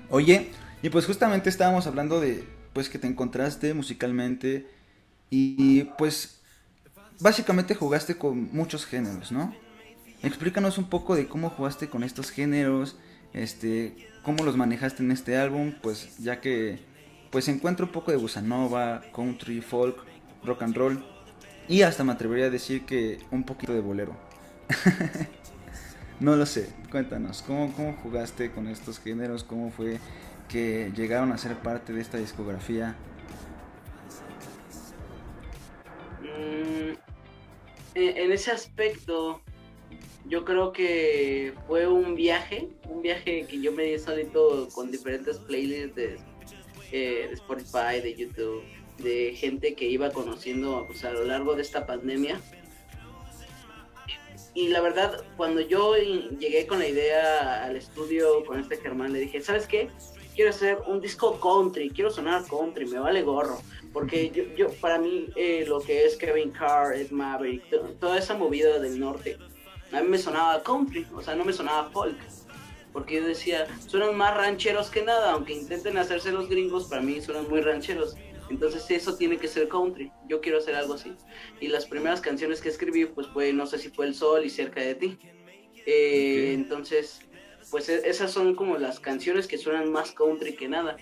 [0.09, 0.51] Oye,
[0.83, 4.66] y pues justamente estábamos hablando de pues que te encontraste musicalmente
[5.31, 6.40] y pues
[7.20, 9.55] básicamente jugaste con muchos géneros, ¿no?
[10.23, 12.96] Explícanos un poco de cómo jugaste con estos géneros,
[13.33, 16.81] este, cómo los manejaste en este álbum, pues ya que
[17.31, 18.43] pues encuentro un poco de bossa
[19.14, 19.97] country, folk,
[20.45, 21.05] rock and roll
[21.69, 24.16] y hasta me atrevería a decir que un poquito de bolero.
[26.21, 29.43] No lo sé, cuéntanos, ¿cómo, ¿cómo jugaste con estos géneros?
[29.43, 29.99] ¿Cómo fue
[30.51, 32.95] que llegaron a ser parte de esta discografía?
[36.21, 36.90] Mm,
[37.95, 39.40] en, en ese aspecto,
[40.27, 45.38] yo creo que fue un viaje, un viaje que yo me di solito con diferentes
[45.38, 46.19] playlists de,
[46.92, 48.62] eh, de Spotify, de YouTube,
[48.98, 52.40] de gente que iba conociendo pues, a lo largo de esta pandemia.
[54.55, 59.20] Y la verdad, cuando yo llegué con la idea al estudio con este Germán, le
[59.20, 59.88] dije, ¿sabes qué?
[60.35, 63.61] Quiero hacer un disco country, quiero sonar country, me vale gorro.
[63.92, 68.18] Porque yo, yo para mí, eh, lo que es Kevin Carr, Ed Maverick, to- toda
[68.18, 69.37] esa movida del norte,
[69.92, 72.16] a mí me sonaba country, o sea, no me sonaba folk.
[72.92, 77.20] Porque yo decía, suenan más rancheros que nada, aunque intenten hacerse los gringos, para mí
[77.20, 78.16] suenan muy rancheros.
[78.50, 81.12] Entonces eso tiene que ser country, yo quiero hacer algo así.
[81.61, 84.50] Y las primeras canciones que escribí, pues fue, no sé si fue El Sol y
[84.50, 85.18] Cerca de Ti.
[85.87, 86.61] Eh, Ok.
[86.61, 87.20] Entonces,
[87.70, 90.96] pues e- esas son como las canciones que suenan más country que nada.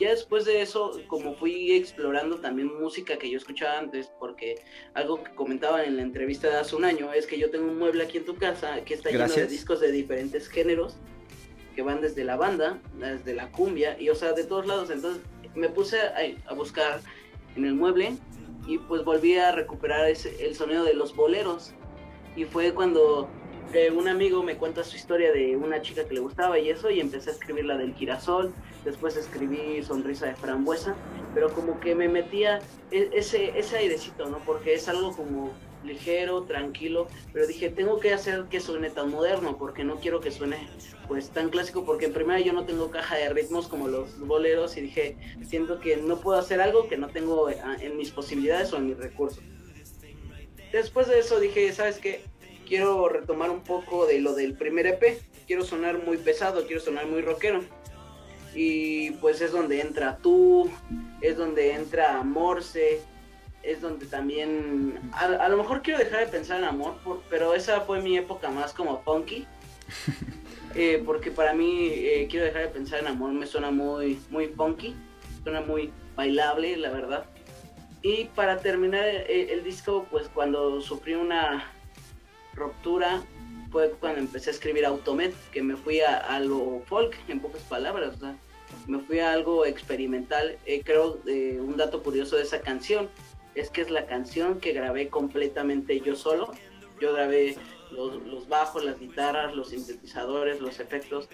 [0.00, 4.56] Ya después de eso, como fui explorando también música que yo escuchaba antes, porque
[4.94, 7.78] algo que comentaban en la entrevista de hace un año es que yo tengo un
[7.78, 9.50] mueble aquí en tu casa que está lleno de Gracias.
[9.50, 10.96] discos de diferentes géneros,
[11.78, 14.90] que van desde la banda, desde la cumbia, y o sea, de todos lados.
[14.90, 15.22] Entonces
[15.54, 16.16] me puse a,
[16.50, 17.00] a buscar
[17.54, 18.16] en el mueble
[18.66, 21.70] y pues volví a recuperar ese, el sonido de los boleros.
[22.34, 23.28] Y fue cuando
[23.72, 26.90] eh, un amigo me cuenta su historia de una chica que le gustaba y eso,
[26.90, 28.52] y empecé a escribir la del girasol,
[28.84, 30.96] después escribí Sonrisa de Frambuesa,
[31.32, 32.58] pero como que me metía
[32.90, 34.38] e- ese, ese airecito, ¿no?
[34.38, 35.52] Porque es algo como
[35.84, 40.30] ligero, tranquilo, pero dije, tengo que hacer que suene tan moderno, porque no quiero que
[40.30, 40.68] suene
[41.06, 44.76] pues tan clásico, porque en primera yo no tengo caja de ritmos como los boleros
[44.76, 48.72] y dije, siento que no puedo hacer algo que no tengo eh, en mis posibilidades
[48.72, 49.42] o en mis recursos.
[50.72, 52.22] Después de eso dije, ¿sabes qué?
[52.66, 57.06] Quiero retomar un poco de lo del primer EP, quiero sonar muy pesado, quiero sonar
[57.06, 57.64] muy rockero.
[58.54, 60.70] Y pues es donde entra tú,
[61.22, 63.00] es donde entra Morse,
[63.62, 64.98] es donde también...
[65.12, 68.16] A, a lo mejor quiero dejar de pensar en amor, por- pero esa fue mi
[68.16, 69.46] época más como funky.
[70.74, 74.48] Eh, porque para mí eh, quiero dejar de pensar en amor, me suena muy, muy
[74.48, 74.94] funky,
[75.42, 77.24] suena muy bailable, la verdad.
[78.02, 81.64] Y para terminar el, el disco, pues cuando sufrí una
[82.54, 83.22] ruptura,
[83.72, 87.62] fue cuando empecé a escribir Automet, que me fui a, a lo folk, en pocas
[87.62, 88.36] palabras, o sea,
[88.86, 90.58] me fui a algo experimental.
[90.66, 93.08] Eh, creo eh, un dato curioso de esa canción
[93.58, 96.52] es que es la canción que grabé completamente yo solo.
[97.00, 97.56] Yo grabé
[97.90, 101.28] los, bajos, las guitarras, los sintetizadores, los efectos.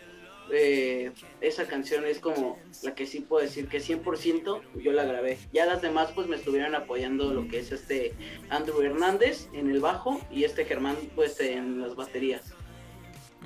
[0.53, 1.11] Eh,
[1.41, 5.39] esa canción es como la que sí puedo decir que 100% yo la grabé.
[5.53, 8.13] Ya las demás pues me estuvieron apoyando lo que es este
[8.51, 12.53] Andrew Hernández en el bajo y este Germán pues en las baterías.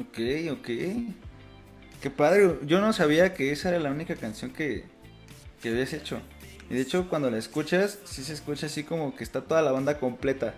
[0.01, 0.19] Ok,
[0.53, 0.69] ok.
[2.01, 2.59] Qué padre.
[2.63, 4.85] Yo no sabía que esa era la única canción que,
[5.61, 6.21] que habías hecho.
[6.71, 9.73] Y de hecho, cuando la escuchas, sí se escucha así como que está toda la
[9.73, 10.55] banda completa.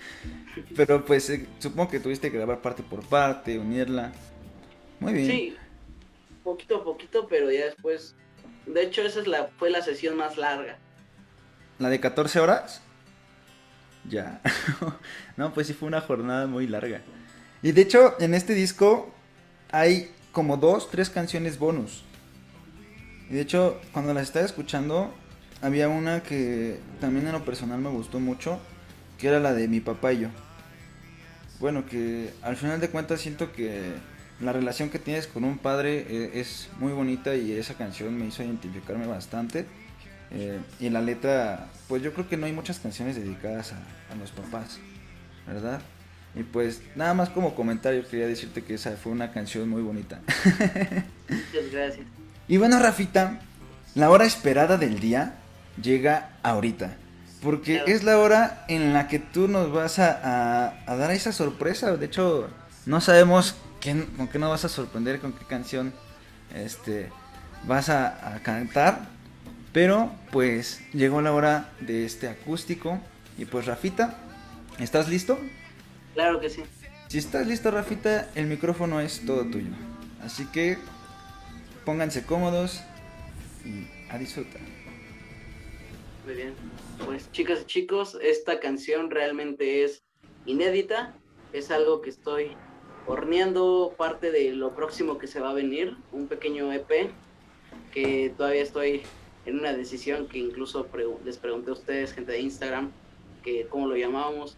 [0.76, 4.12] Pero pues eh, supongo que tuviste que grabar parte por parte, unirla.
[5.00, 5.26] Muy bien.
[5.26, 5.56] Sí,
[6.42, 8.14] poquito a poquito, pero ya después...
[8.64, 10.78] De hecho esa es la, fue la sesión más larga.
[11.78, 12.80] ¿La de 14 horas?
[14.08, 14.40] Ya.
[15.36, 17.02] no, pues sí fue una jornada muy larga.
[17.62, 19.12] Y de hecho, en este disco
[19.70, 22.04] hay como dos, tres canciones bonus.
[23.28, 25.12] Y de hecho, cuando las estaba escuchando,
[25.64, 28.60] había una que también en lo personal me gustó mucho,
[29.18, 30.28] que era la de Mi Papá y yo.
[31.58, 33.94] bueno, que al final de cuentas siento que
[34.40, 38.26] la relación que tienes con un padre eh, es muy bonita y esa canción me
[38.26, 39.64] hizo identificarme bastante.
[40.32, 43.76] Eh, y la letra, pues yo creo que no hay muchas canciones dedicadas a,
[44.12, 44.78] a los papás,
[45.46, 45.80] ¿verdad?
[46.34, 50.20] Y pues nada más como comentario quería decirte que esa fue una canción muy bonita.
[51.28, 52.06] Muchas gracias.
[52.46, 53.40] Y bueno, Rafita,
[53.94, 55.36] la hora esperada del día
[55.82, 56.96] llega ahorita.
[57.42, 60.10] Porque es la hora en la que tú nos vas a,
[60.68, 61.94] a- a dar esa sorpresa.
[61.96, 62.48] De hecho,
[62.86, 65.92] no sabemos qué- con qué nos vas a sorprender, con qué canción
[66.54, 67.10] este,
[67.66, 69.08] vas a, a cantar.
[69.72, 72.98] Pero pues llegó la hora de este acústico.
[73.36, 74.16] Y pues Rafita,
[74.78, 75.38] ¿estás listo?
[76.14, 76.62] Claro que sí.
[77.08, 79.70] Si estás listo, Rafita, el micrófono es todo tuyo.
[80.24, 80.78] Así que
[81.84, 82.80] pónganse cómodos
[83.64, 84.60] y a disfrutar.
[86.24, 86.54] Muy bien.
[87.04, 90.02] Pues chicas y chicos, esta canción realmente es
[90.46, 91.14] inédita.
[91.52, 92.56] Es algo que estoy
[93.06, 95.96] horneando parte de lo próximo que se va a venir.
[96.12, 97.10] Un pequeño EP
[97.92, 99.02] que todavía estoy
[99.46, 102.90] en una decisión que incluso pregu- les pregunté a ustedes, gente de Instagram,
[103.42, 104.56] que cómo lo llamábamos.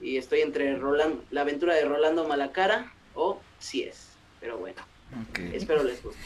[0.00, 4.08] Y estoy entre Roland, la aventura de Rolando Malacara o Si es.
[4.40, 4.82] Pero bueno,
[5.30, 5.38] Ok.
[5.52, 6.20] espero les guste.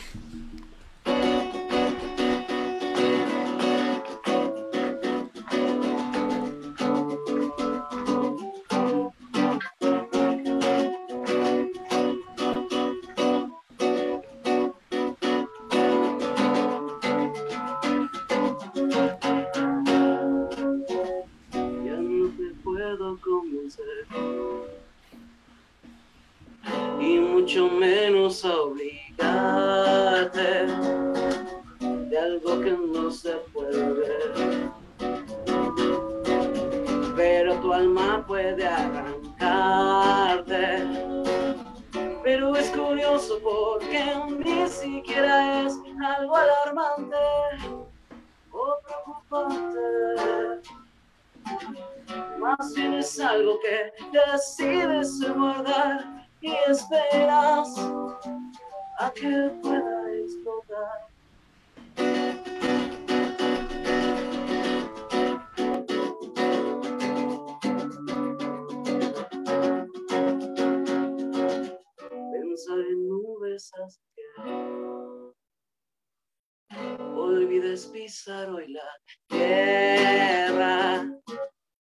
[77.96, 78.82] Pisar hoy la
[79.26, 81.02] tierra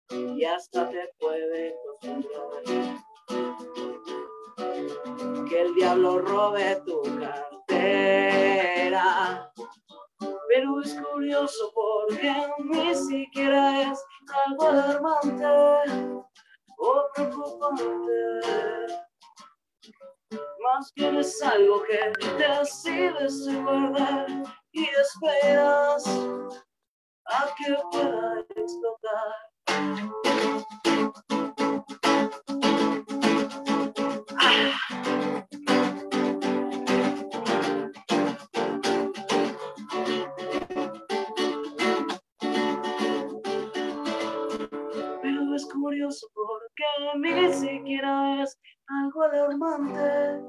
[0.08, 2.62] y hasta te puede acostumbrar
[5.46, 8.32] que el diablo robe tu cartera.
[10.48, 14.02] Pero es curioso porque ni siquiera es
[14.46, 15.44] algo alarmante
[16.78, 18.12] o preocupante.
[20.30, 24.26] Más bien es algo que decides guardar
[24.72, 26.06] y esperas
[27.26, 29.46] a que pueda explotar.
[49.36, 50.42] Alarmante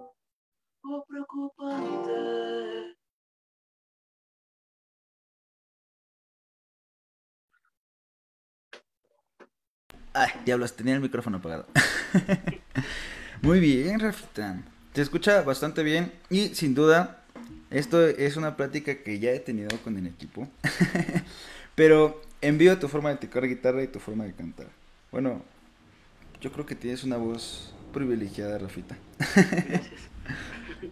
[0.84, 2.96] o preocupante.
[10.14, 11.68] Ay, diablos, tenía el micrófono apagado.
[13.42, 14.64] Muy bien, Rafita.
[14.94, 17.24] Se escucha bastante bien y sin duda
[17.70, 20.48] esto es una plática que ya he tenido con el equipo.
[21.76, 24.68] Pero envío tu forma de tocar guitarra y tu forma de cantar.
[25.12, 25.44] Bueno,
[26.42, 28.96] yo creo que tienes una voz privilegiada, Rafita.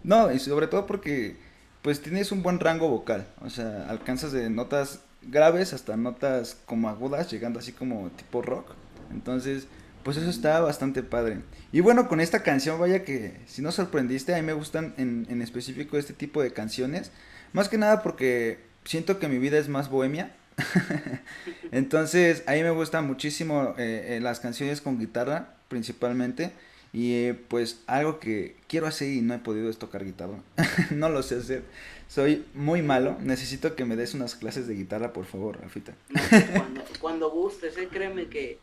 [0.02, 1.36] No, y sobre todo porque
[1.82, 6.88] pues tienes un buen rango vocal, o sea, alcanzas de notas graves hasta notas como
[6.88, 8.72] agudas, llegando así como tipo rock.
[9.12, 9.68] Entonces,
[10.02, 11.38] pues eso está bastante padre.
[11.70, 15.26] Y bueno, con esta canción, vaya que si no sorprendiste, a mí me gustan en,
[15.30, 17.12] en específico este tipo de canciones.
[17.52, 20.34] Más que nada porque siento que mi vida es más bohemia.
[21.70, 26.52] Entonces, a mí me gustan muchísimo eh, eh, las canciones con guitarra, principalmente.
[26.92, 30.38] Y eh, pues algo que quiero hacer y no he podido es tocar guitarra.
[30.90, 31.64] no lo sé hacer.
[32.08, 33.16] Soy muy malo.
[33.20, 35.92] Necesito que me des unas clases de guitarra, por favor, Rafita.
[36.12, 37.88] Pues, cuando, cuando gustes, ¿eh?
[37.90, 38.58] créeme que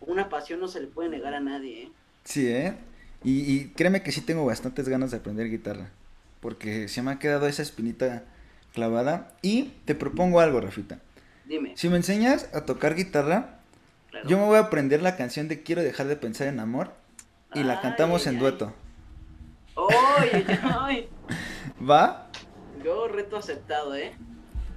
[0.00, 1.84] una pasión no se le puede negar a nadie.
[1.84, 1.90] ¿eh?
[2.24, 2.74] Sí, ¿eh?
[3.24, 5.90] Y, y créeme que sí tengo bastantes ganas de aprender guitarra.
[6.40, 8.24] Porque se me ha quedado esa espinita
[8.74, 9.32] clavada.
[9.42, 11.00] Y te propongo algo, Rafita.
[11.46, 13.58] Dime, Si me enseñas a tocar guitarra,
[14.10, 14.28] claro.
[14.28, 16.92] yo me voy a aprender la canción de Quiero dejar de pensar en amor.
[17.56, 18.72] Y la Ay, cantamos ay, en dueto.
[20.20, 21.08] ¡Ay!
[21.90, 22.28] ¿Va?
[22.84, 24.12] Yo reto aceptado, ¿eh?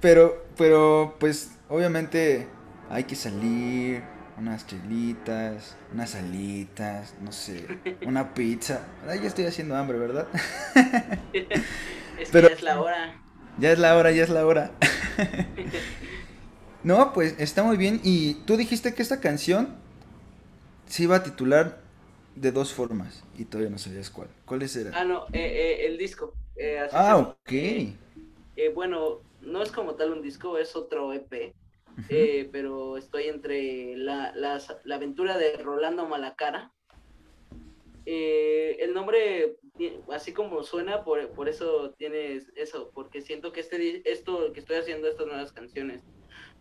[0.00, 2.48] Pero, pero, pues, obviamente
[2.90, 4.02] hay que salir,
[4.38, 7.66] unas chelitas, unas alitas, no sé,
[8.06, 8.80] una pizza.
[9.08, 10.26] Ay, ya estoy haciendo hambre, ¿verdad?
[11.32, 13.14] Es Pero- que ya es la hora.
[13.58, 14.70] Ya es la hora, ya es la hora.
[16.82, 18.00] No, pues está muy bien.
[18.04, 19.70] Y tú dijiste que esta canción
[20.86, 21.79] se iba a titular
[22.34, 23.24] de dos formas.
[23.38, 24.28] Y todavía no sabías cuál.
[24.46, 25.08] ¿Cuáles Ah, eran?
[25.08, 25.40] no, eh,
[25.82, 26.34] eh, el disco.
[26.56, 27.52] eh, Ah, ok.
[28.74, 31.54] Bueno, no es como tal un disco, es otro EP.
[32.52, 36.72] Pero estoy entre la, las- la aventura de Rolando Malacara.
[38.06, 39.56] Eh, el nombre,
[40.10, 44.76] así como suena, por, por eso tienes eso, porque siento que este, esto que estoy
[44.76, 46.02] haciendo, estas nuevas canciones,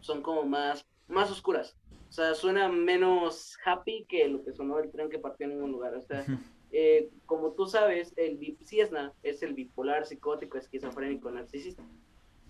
[0.02, 1.76] son como más, más oscuras.
[2.10, 5.72] O sea, suena menos happy que lo que sonó el tren que partió en ningún
[5.72, 5.94] lugar.
[5.94, 6.26] O sea,
[6.72, 11.84] eh, como tú sabes, el Ciesna es el bipolar, psicótico, esquizofrénico, narcisista.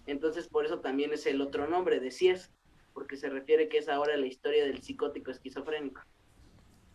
[0.05, 2.51] Entonces, por eso también es el otro nombre de Cies,
[2.93, 6.01] porque se refiere que es ahora la historia del psicótico esquizofrénico.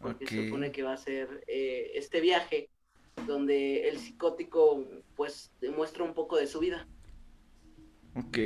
[0.01, 2.71] Porque se supone que va a ser eh, este viaje
[3.27, 4.85] donde el psicótico,
[5.17, 6.89] pues, demuestra un poco de su vida.
[8.17, 8.39] Ok.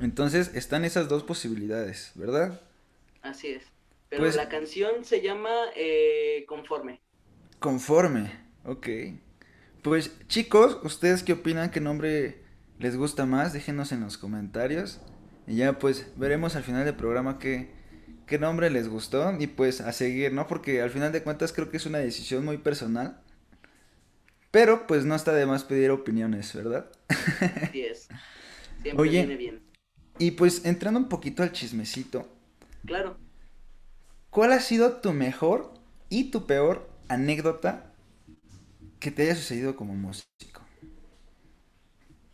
[0.00, 2.60] Entonces están esas dos posibilidades, ¿verdad?
[3.22, 3.64] Así es.
[4.08, 7.00] Pero Pues- la canción se llama eh, Conforme.
[7.58, 8.30] Conforme.
[8.64, 8.88] Ok.
[9.82, 11.70] Pues chicos, ¿ustedes qué opinan?
[11.70, 12.42] ¿Qué nombre
[12.78, 13.52] les gusta más?
[13.52, 15.00] Déjenos en los comentarios.
[15.46, 17.70] Y ya pues veremos al final del programa qué,
[18.26, 19.34] qué nombre les gustó.
[19.38, 20.46] Y pues a seguir, ¿no?
[20.46, 23.22] Porque al final de cuentas creo que es una decisión muy personal.
[24.50, 26.90] Pero pues no está de más pedir opiniones, ¿verdad?
[27.62, 28.08] Así es.
[28.82, 29.10] Siempre Oye.
[29.24, 29.62] viene bien.
[30.18, 32.28] Y pues entrando un poquito al chismecito.
[32.84, 33.18] Claro.
[34.30, 35.74] ¿Cuál ha sido tu mejor
[36.08, 37.92] y tu peor anécdota
[39.00, 40.62] que te haya sucedido como músico?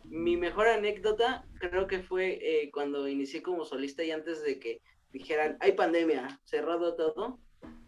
[0.03, 4.81] Mi mejor anécdota creo que fue eh, cuando inicié como solista y antes de que
[5.11, 7.39] dijeran, hay pandemia, cerrado todo,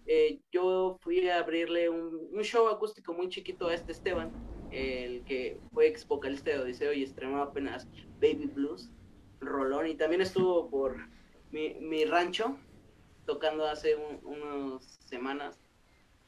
[0.06, 4.32] eh, yo fui a abrirle un, un show acústico muy chiquito a este Esteban,
[4.72, 7.88] el que fue ex vocalista de Odiseo y estrenó apenas
[8.20, 8.90] Baby Blues,
[9.40, 10.98] Rolón, y también estuvo por
[11.52, 12.58] mi, mi rancho
[13.26, 15.58] tocando hace un- unas semanas.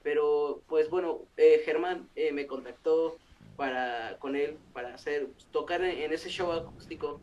[0.04, 3.18] Pero pues bueno, eh, Germán eh, me contactó
[3.56, 7.22] para con él para hacer tocar en, en ese show acústico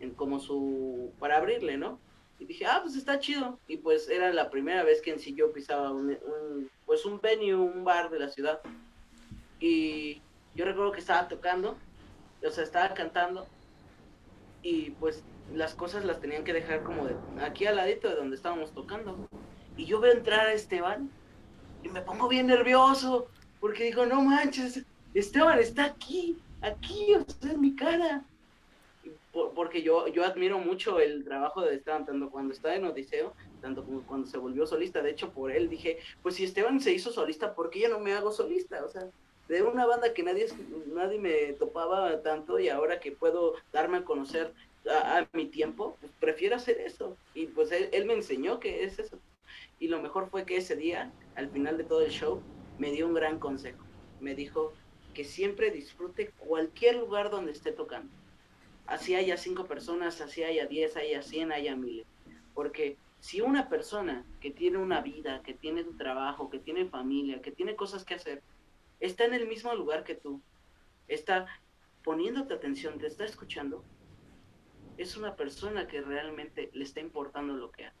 [0.00, 1.98] en como su para abrirle no
[2.38, 5.34] y dije ah pues está chido y pues era la primera vez que en sí
[5.34, 8.60] yo pisaba un, un- pues un venue un bar de la ciudad.
[9.60, 10.20] Y
[10.54, 11.76] yo recuerdo que estaba tocando
[12.44, 13.46] o sea estaba cantando.
[14.62, 15.22] Y pues
[15.54, 19.28] las cosas las tenían que dejar como de aquí al ladito de donde estábamos tocando
[19.76, 21.10] y yo veo entrar a Esteban
[21.82, 23.28] y me pongo bien nervioso
[23.60, 24.84] porque digo no manches
[25.14, 28.24] Esteban está aquí, aquí, o sea, en mi cara.
[29.32, 33.84] Porque yo, yo admiro mucho el trabajo de Esteban, tanto cuando estaba en Odiseo, tanto
[33.84, 35.02] como cuando se volvió solista.
[35.02, 38.00] De hecho, por él dije, pues si Esteban se hizo solista, ¿por qué yo no
[38.00, 38.84] me hago solista?
[38.84, 39.08] O sea,
[39.48, 40.46] de una banda que nadie,
[40.92, 44.52] nadie me topaba tanto y ahora que puedo darme a conocer
[44.88, 47.16] a, mi tiempo, pues prefiero hacer eso.
[47.34, 49.18] Y pues él, él me enseñó que es eso.
[49.78, 52.40] Y lo mejor fue que ese día, al final de todo el show,
[52.78, 53.84] me dio un gran consejo.
[54.20, 54.72] Me dijo,
[55.14, 58.12] que siempre disfrute cualquier lugar donde esté tocando.
[58.86, 62.06] Así haya cinco personas, así haya diez, haya cien, haya miles.
[62.54, 67.42] Porque si una persona que tiene una vida, que tiene un trabajo, que tiene familia,
[67.42, 68.42] que tiene cosas que hacer,
[68.98, 70.40] está en el mismo lugar que tú,
[71.08, 71.46] está
[72.02, 73.84] poniéndote atención, te está escuchando,
[75.02, 77.96] es una persona que realmente le está importando lo que hace.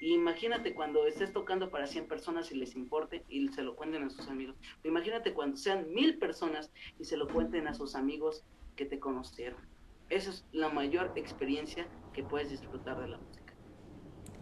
[0.00, 4.04] Y imagínate cuando estés tocando para 100 personas y les importe y se lo cuenten
[4.04, 4.56] a sus amigos.
[4.84, 8.44] Imagínate cuando sean mil personas y se lo cuenten a sus amigos
[8.76, 9.60] que te conocieron.
[10.08, 13.52] Esa es la mayor experiencia que puedes disfrutar de la música.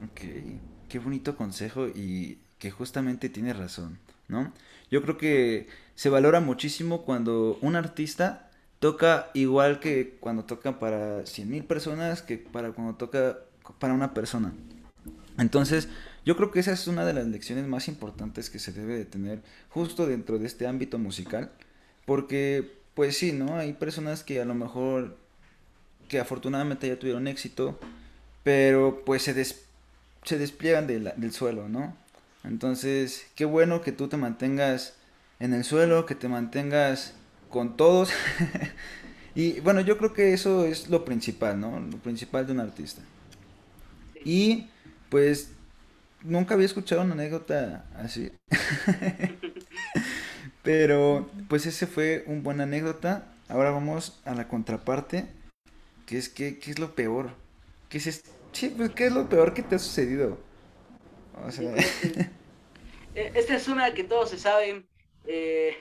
[0.05, 3.99] Ok, qué bonito consejo y que justamente tiene razón,
[4.29, 4.53] ¿no?
[4.91, 8.46] Yo creo que se valora muchísimo cuando un artista
[8.81, 13.39] toca igual que cuando toca para 100 mil personas que para cuando toca
[13.79, 14.53] para una persona.
[15.39, 15.89] Entonces,
[16.25, 19.05] yo creo que esa es una de las lecciones más importantes que se debe de
[19.05, 21.51] tener justo dentro de este ámbito musical,
[22.05, 23.57] porque pues sí, ¿no?
[23.57, 25.17] Hay personas que a lo mejor
[26.09, 27.79] que afortunadamente ya tuvieron éxito,
[28.45, 29.65] pero pues se, des-
[30.25, 31.95] se despliegan del suelo, ¿no?
[32.45, 34.95] Entonces, qué bueno que tú te mantengas
[35.41, 37.13] en el suelo, que te mantengas
[37.51, 38.11] con todos.
[39.35, 41.81] y bueno, yo creo que eso es lo principal, ¿no?
[41.81, 43.03] Lo principal de un artista.
[44.25, 44.69] Y
[45.09, 45.53] pues
[46.23, 48.33] nunca había escuchado una anécdota así.
[50.63, 53.33] Pero, pues ese fue un buena anécdota.
[53.49, 55.29] Ahora vamos a la contraparte,
[56.07, 57.31] que es que, ¿qué es lo peor?
[57.89, 58.23] ¿Qué es,
[58.53, 60.39] sí, pues, ¿qué es lo peor que te ha sucedido?
[61.47, 61.75] O sea,
[63.15, 64.89] Eh, Esta es una que todos se saben.
[65.25, 65.77] Eh,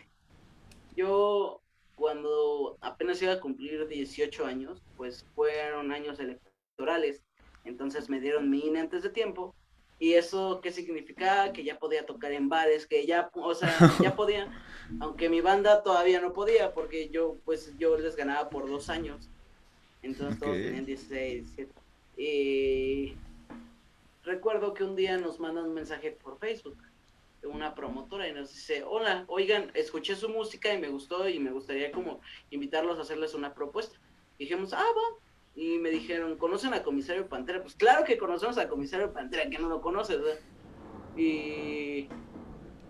[0.95, 1.61] yo,
[1.95, 7.23] cuando apenas iba a cumplir 18 años, pues fueron años electorales.
[7.63, 9.55] Entonces me dieron mi INE antes de tiempo.
[9.97, 11.53] ¿Y eso qué significaba?
[11.53, 13.69] Que ya podía tocar en bares, que ya, o sea,
[14.01, 14.51] ya podía,
[14.99, 19.29] aunque mi banda todavía no podía, porque yo, pues, yo les ganaba por dos años.
[20.01, 21.71] Entonces todos tenían 16, 17.
[22.17, 23.15] Y
[24.23, 26.77] recuerdo que un día nos mandan un mensaje por Facebook
[27.45, 31.51] una promotora y nos dice, hola, oigan, escuché su música y me gustó y me
[31.51, 33.99] gustaría como invitarlos a hacerles una propuesta.
[34.37, 35.19] Y dijimos, ah, va.
[35.55, 37.61] Y me dijeron, ¿conocen a Comisario Pantera?
[37.61, 40.39] Pues claro que conocemos a Comisario Pantera, que no lo conoces, ¿verdad?
[41.15, 42.09] Y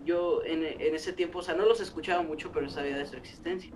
[0.04, 3.16] yo en, en ese tiempo, o sea, no los escuchaba mucho, pero sabía de su
[3.16, 3.72] existencia.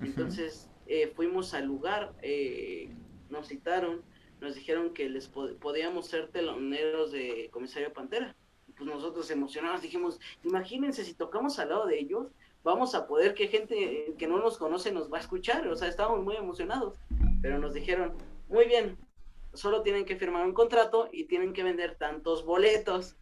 [0.00, 2.90] Entonces eh, fuimos al lugar, eh,
[3.30, 4.02] nos citaron,
[4.40, 8.34] nos dijeron que les pod- podíamos ser teloneros de Comisario Pantera.
[8.74, 12.26] Y Pues nosotros emocionados dijimos, imagínense si tocamos al lado de ellos,
[12.64, 15.66] vamos a poder que gente eh, que no nos conoce nos va a escuchar.
[15.68, 16.98] O sea, estábamos muy emocionados.
[17.40, 18.14] Pero nos dijeron,
[18.48, 18.96] muy bien,
[19.52, 23.16] solo tienen que firmar un contrato y tienen que vender tantos boletos.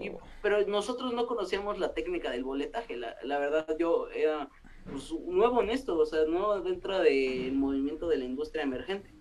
[0.00, 2.96] Y- oh, pero nosotros no conocíamos la técnica del boletaje.
[2.96, 4.48] La, la verdad, yo era
[4.90, 9.12] pues, nuevo en esto, o sea, nuevo dentro del movimiento de la industria emergente.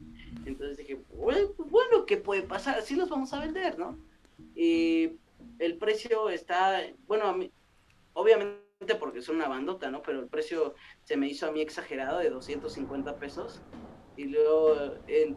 [0.45, 2.77] Entonces dije, "Bueno, pues, bueno, ¿qué puede pasar?
[2.79, 3.97] Así los vamos a vender, ¿no?
[4.55, 5.17] Y
[5.59, 7.51] el precio está, bueno, a mí,
[8.13, 10.01] obviamente porque es una bandota, ¿no?
[10.01, 13.61] Pero el precio se me hizo a mí exagerado de 250 pesos.
[14.17, 15.35] Y luego, eh,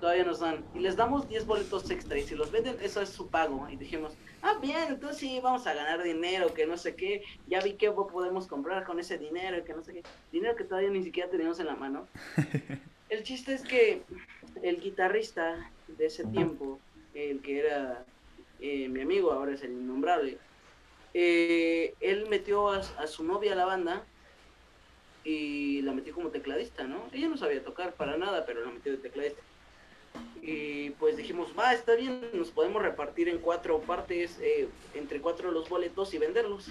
[0.00, 3.08] todavía nos dan, y les damos 10 boletos extra, y si los venden, eso es
[3.08, 3.68] su pago.
[3.68, 7.60] Y dijimos, ah, bien, entonces sí, vamos a ganar dinero, que no sé qué, ya
[7.60, 10.02] vi qué podemos comprar con ese dinero, que no sé qué,
[10.32, 12.06] dinero que todavía ni siquiera teníamos en la mano.
[13.08, 14.02] El chiste es que
[14.62, 16.80] el guitarrista de ese tiempo,
[17.14, 18.04] el que era
[18.60, 20.38] eh, mi amigo, ahora es el innombrable,
[21.14, 24.04] eh, él metió a, a su novia a la banda
[25.24, 27.02] y la metió como tecladista, ¿no?
[27.12, 29.42] Ella no sabía tocar para nada, pero la metió de tecladista.
[30.40, 35.50] Y pues dijimos, va, está bien, nos podemos repartir en cuatro partes, eh, entre cuatro
[35.50, 36.70] los boletos y venderlos.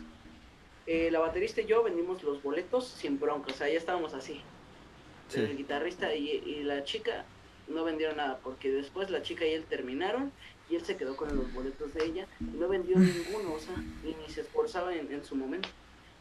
[0.88, 4.42] Eh, la baterista y yo vendimos los boletos sin bronca, o sea, ya estábamos así.
[5.28, 5.40] Sí.
[5.40, 7.26] El guitarrista y, y la chica
[7.68, 10.32] no vendieron nada, porque después la chica y él terminaron
[10.68, 13.76] y él se quedó con los boletos de ella y no vendió ninguno, o sea,
[14.02, 15.70] y ni se esforzaba en, en su momento.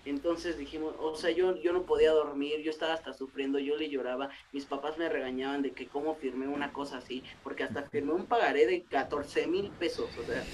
[0.04, 3.88] Entonces dijimos, o sea, yo, yo no podía dormir, yo estaba hasta sufriendo, yo le
[3.88, 8.12] lloraba, mis papás me regañaban de que cómo firmé una cosa así, porque hasta firmé
[8.12, 10.46] un pagaré de 14 mil pesos, o sea,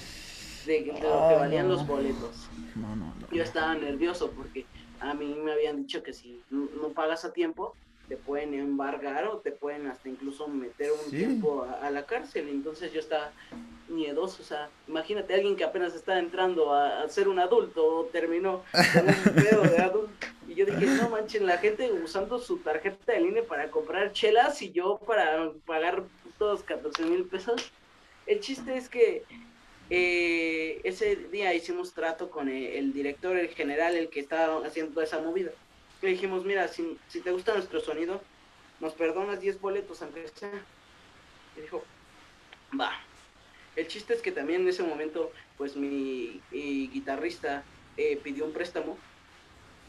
[0.65, 2.49] de, de lo que Ah, valían los boletos.
[2.75, 3.27] no, no, no.
[3.31, 4.69] Yo estaba nervioso porque
[4.99, 7.77] a mí me habían dicho que si no no pagas a tiempo,
[8.07, 11.17] te pueden embargar o te pueden hasta incluso meter un Sí.
[11.17, 12.49] tiempo a, a la cárcel.
[12.49, 13.33] Entonces yo estaba
[13.91, 18.05] miedoso, o sea, imagínate alguien que apenas está entrando a, a ser un adulto o
[18.05, 18.63] terminó
[18.93, 20.27] con un pedo de adulto.
[20.47, 24.61] Y yo dije, no manchen, la gente usando su tarjeta de línea para comprar chelas
[24.61, 26.03] y yo para pagar
[26.37, 27.71] todos 14 mil pesos.
[28.25, 29.23] El chiste es que
[29.89, 34.93] eh, ese día hicimos trato con el, el director, el general, el que estaba haciendo
[34.93, 35.51] toda esa movida.
[36.01, 38.21] Le dijimos, mira, si, si te gusta nuestro sonido,
[38.79, 40.49] nos perdonas 10 boletos, aunque sea.
[41.55, 41.83] Y dijo,
[42.79, 42.91] va.
[43.75, 47.63] El chiste es que también en ese momento, pues mi guitarrista
[47.97, 48.97] eh, pidió un préstamo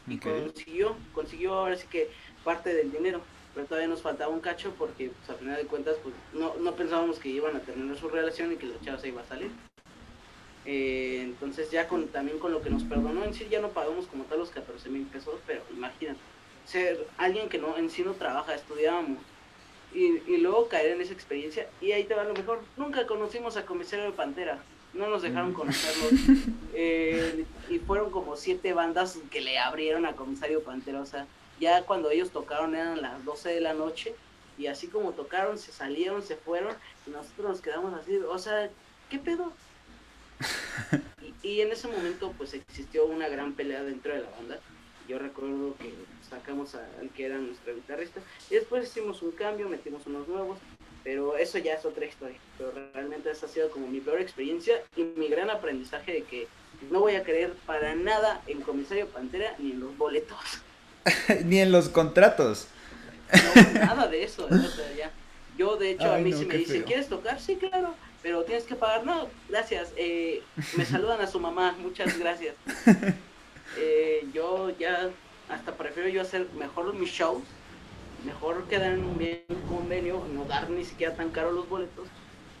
[0.07, 2.09] y consiguió, consiguió ahora sí que
[2.43, 3.21] parte del dinero,
[3.53, 6.75] pero todavía nos faltaba un cacho porque pues, a final de cuentas pues no, no
[6.75, 9.51] pensábamos que iban a terminar su relación y que la chava se iba a salir.
[10.65, 14.07] Eh, entonces ya con también con lo que nos perdonó en sí ya no pagamos
[14.07, 16.19] como tal los 14 mil pesos, pero imagínate,
[16.65, 19.17] ser alguien que no en sí no trabaja, estudiábamos
[19.93, 23.57] y, y luego caer en esa experiencia y ahí te va lo mejor, nunca conocimos
[23.57, 24.59] a Comisario de Pantera,
[24.93, 25.53] no nos dejaron Mm.
[25.53, 26.17] conocerlo
[26.73, 31.25] eh, y fueron como siete bandas que le abrieron a Comisario Pantera, o sea,
[31.59, 34.15] ya cuando ellos tocaron eran las 12 de la noche
[34.57, 36.73] y así como tocaron, se salieron, se fueron
[37.07, 38.69] y nosotros nos quedamos así, o sea,
[39.09, 39.51] ¿qué pedo?
[41.43, 44.59] Y, y en ese momento pues existió una gran pelea dentro de la banda.
[45.07, 45.93] Yo recuerdo que
[46.27, 50.57] sacamos al que era nuestro guitarrista y después hicimos un cambio, metimos unos nuevos,
[51.03, 52.37] pero eso ya es otra historia.
[52.57, 56.47] Pero realmente esa ha sido como mi peor experiencia y mi gran aprendizaje de que
[56.89, 60.39] no voy a creer para nada en Comisario Pantera ni en los boletos.
[61.43, 62.67] Ni en los contratos.
[63.33, 64.45] No, nada de eso.
[64.45, 65.11] o sea, ya.
[65.57, 66.85] Yo, de hecho, a mí no, si me dicen, feo.
[66.85, 67.41] ¿quieres tocar?
[67.41, 69.05] Sí, claro, pero tienes que pagar.
[69.05, 69.91] No, gracias.
[69.97, 70.41] eh,
[70.77, 72.55] me saludan a su mamá, muchas gracias.
[73.77, 75.09] Eh, yo ya
[75.49, 77.43] hasta prefiero yo hacer mejor mis shows,
[78.25, 82.07] mejor quedar en un bien convenio, no dar ni siquiera tan caro los boletos.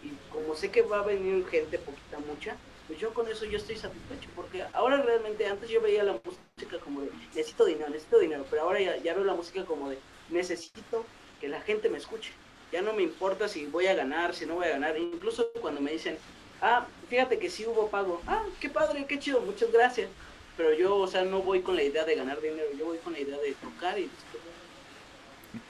[0.03, 2.57] Y como sé que va a venir gente poquita, mucha,
[2.87, 4.29] pues yo con eso yo estoy satisfecho.
[4.35, 8.63] Porque ahora realmente, antes yo veía la música como de necesito dinero, necesito dinero, pero
[8.63, 9.97] ahora ya, ya veo la música como de
[10.29, 11.05] necesito
[11.39, 12.33] que la gente me escuche.
[12.71, 14.97] Ya no me importa si voy a ganar, si no voy a ganar.
[14.97, 16.17] Incluso cuando me dicen,
[16.61, 18.21] ah, fíjate que sí hubo pago.
[18.27, 20.09] Ah, qué padre, qué chido, muchas gracias.
[20.57, 23.13] Pero yo, o sea, no voy con la idea de ganar dinero, yo voy con
[23.13, 24.09] la idea de tocar y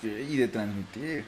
[0.04, 1.26] y de transmitir.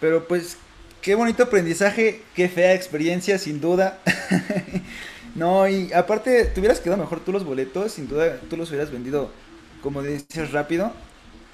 [0.00, 0.56] Pero pues,
[1.00, 4.00] qué bonito aprendizaje, qué fea experiencia, sin duda.
[5.34, 8.90] no, y aparte, te hubieras quedado mejor tú los boletos, sin duda tú los hubieras
[8.90, 9.30] vendido,
[9.82, 10.92] como dices, rápido.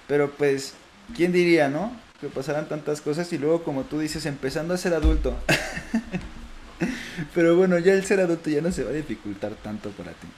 [0.06, 0.74] Pero pues,
[1.16, 1.94] ¿quién diría, no?
[2.20, 5.36] Que pasaran tantas cosas y luego, como tú dices, empezando a ser adulto.
[7.34, 10.28] Pero bueno, ya el ser adulto ya no se va a dificultar tanto para ti.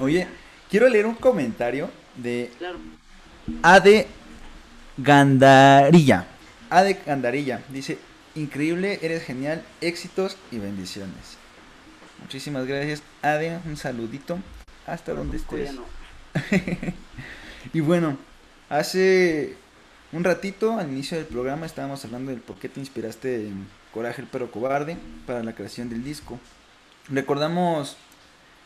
[0.00, 0.26] Oye,
[0.70, 2.78] quiero leer un comentario de Claro.
[3.62, 4.06] Ade
[4.96, 6.26] Gandarilla.
[6.70, 7.98] Ade Gandarilla dice,
[8.34, 11.36] increíble, eres genial, éxitos y bendiciones.
[12.20, 14.38] Muchísimas gracias, Ade, un saludito
[14.86, 15.70] hasta donde estés.
[15.70, 15.84] Coreano.
[17.72, 18.16] y bueno,
[18.68, 19.56] hace
[20.12, 24.22] un ratito, al inicio del programa, estábamos hablando del por qué te inspiraste en Coraje
[24.22, 26.38] el perro cobarde para la creación del disco.
[27.08, 27.96] Recordamos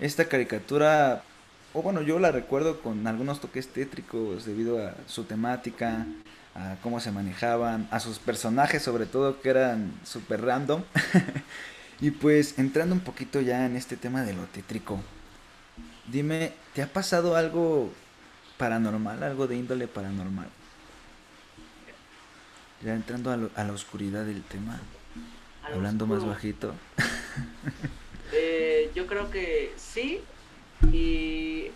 [0.01, 1.22] esta caricatura,
[1.72, 6.07] o bueno, yo la recuerdo con algunos toques tétricos debido a su temática,
[6.55, 10.82] a cómo se manejaban, a sus personajes sobre todo que eran super random.
[12.01, 15.01] y pues entrando un poquito ya en este tema de lo tétrico,
[16.11, 17.90] dime, ¿te ha pasado algo
[18.59, 20.49] paranormal, algo de índole paranormal?
[22.84, 24.78] Ya entrando a, lo- a la oscuridad del tema,
[25.72, 26.74] hablando más bajito.
[28.33, 30.20] Eh, yo creo que sí.
[30.93, 31.70] Y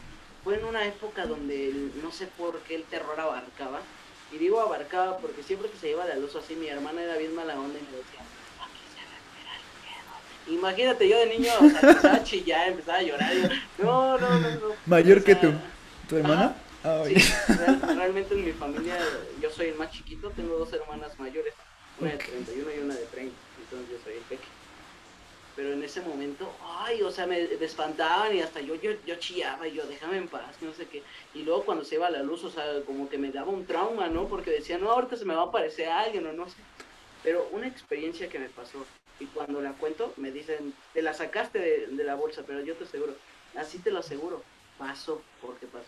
[0.45, 3.81] fue en una época donde el- no sé por qué el terror abarcaba.
[4.33, 7.35] Y digo abarcaba porque siempre que se iba la luz así, mi hermana era bien
[7.35, 8.21] mala onda y me decía,
[8.61, 10.61] "Aquí se respira el miedo".
[10.61, 13.33] Imagínate, yo de niño o sea, empezaba a chillar, empezaba a llorar.
[13.35, 14.75] yo, no, no, no, no.
[14.87, 15.53] Mayor O que tú.
[16.09, 16.57] ¿Tu hermana?
[16.85, 18.97] Ah, Sí, real- realmente en mi familia
[19.43, 21.53] yo soy el más chiquito, tengo dos hermanas mayores,
[22.01, 24.47] una de 31 y una de 30, entonces yo soy el peque.
[25.61, 29.17] Pero en ese momento, ay, o sea, me, me espantaban y hasta yo, yo, yo
[29.17, 31.03] chillaba y yo, déjame en paz, no sé qué.
[31.35, 34.09] Y luego cuando se iba la luz, o sea, como que me daba un trauma,
[34.09, 34.27] ¿no?
[34.27, 36.57] Porque decía, no, ahorita se me va a aparecer alguien o no sé.
[37.23, 38.87] Pero una experiencia que me pasó,
[39.19, 42.85] y cuando la cuento, me dicen, te la sacaste de, la bolsa, pero yo te
[42.85, 43.15] aseguro,
[43.55, 44.43] así te lo aseguro,
[44.79, 45.85] pasó porque pasó.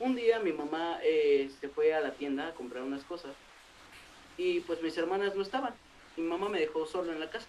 [0.00, 3.32] Un día mi mamá eh, se fue a la tienda a comprar unas cosas
[4.38, 5.74] y pues mis hermanas no estaban.
[6.16, 7.48] Mi mamá me dejó solo en la casa.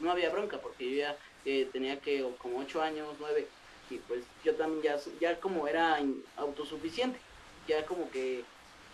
[0.00, 3.46] No había bronca porque yo ya eh, tenía que como 8 años, 9
[3.90, 5.98] y pues yo también ya, ya como era
[6.36, 7.18] autosuficiente,
[7.68, 8.44] ya como que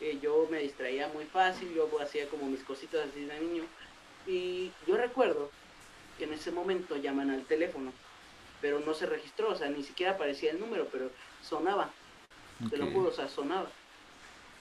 [0.01, 3.65] eh, yo me distraía muy fácil, yo hacía como mis cositas así de niño
[4.27, 5.51] y yo recuerdo
[6.19, 7.93] que en ese momento llaman al teléfono,
[8.61, 11.11] pero no se registró, o sea, ni siquiera aparecía el número, pero
[11.43, 11.91] sonaba.
[12.71, 13.71] Te lo juro, o sea, sonaba.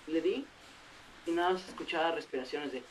[0.06, 0.46] Le di
[1.26, 2.84] y nada más escuchaba respiraciones de...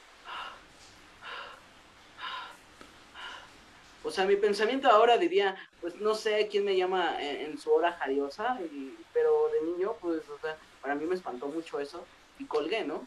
[4.06, 7.72] O sea, mi pensamiento ahora diría, pues no sé quién me llama en, en su
[7.72, 12.04] hora jariosa, y- pero de niño, pues, o sea, para mí me espantó mucho eso
[12.38, 13.04] y colgué, ¿no?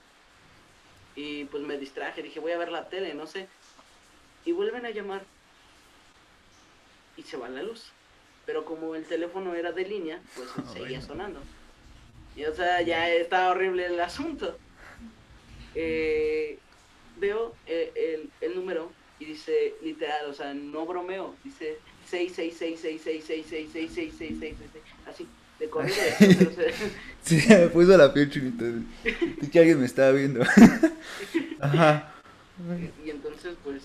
[1.15, 3.47] Y pues me distraje, dije, voy a ver la tele, no sé.
[4.43, 5.21] Y vuelven a llamar
[7.15, 7.91] y se va la luz.
[8.45, 11.01] Pero como el teléfono era de línea, pues seguía bueno.
[11.01, 11.39] sonando.
[12.35, 14.57] Y o sea, ya estaba horrible el asunto.
[15.75, 16.57] Eh,
[17.19, 21.77] veo eh, el, el número y dice, literal, o sea, no bromeo, dice
[22.09, 24.53] 66666666666,
[25.07, 25.27] así,
[25.59, 25.95] de corrido.
[26.19, 26.73] de- se-
[27.21, 28.65] Sí, me puso la piel chinita.
[29.41, 30.41] Es que alguien me estaba viendo.
[31.59, 32.13] Ajá.
[33.05, 33.83] Y entonces, pues,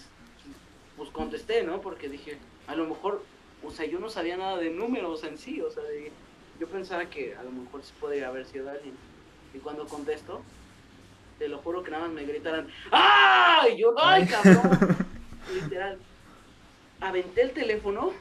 [0.97, 1.81] pues contesté, ¿no?
[1.81, 3.25] Porque dije, a lo mejor,
[3.65, 6.13] o sea, yo no sabía nada de números en sí, o sea, de-
[6.61, 8.95] yo pensaba que a lo mejor sí podría haber sido alguien.
[9.53, 10.43] Y cuando contesto,
[11.39, 13.75] te lo juro que nada más me gritaran, ¡ay!
[13.75, 14.97] Y yo, ¡ay, cabrón!
[15.53, 15.99] Literal.
[17.01, 18.13] Aventé el teléfono,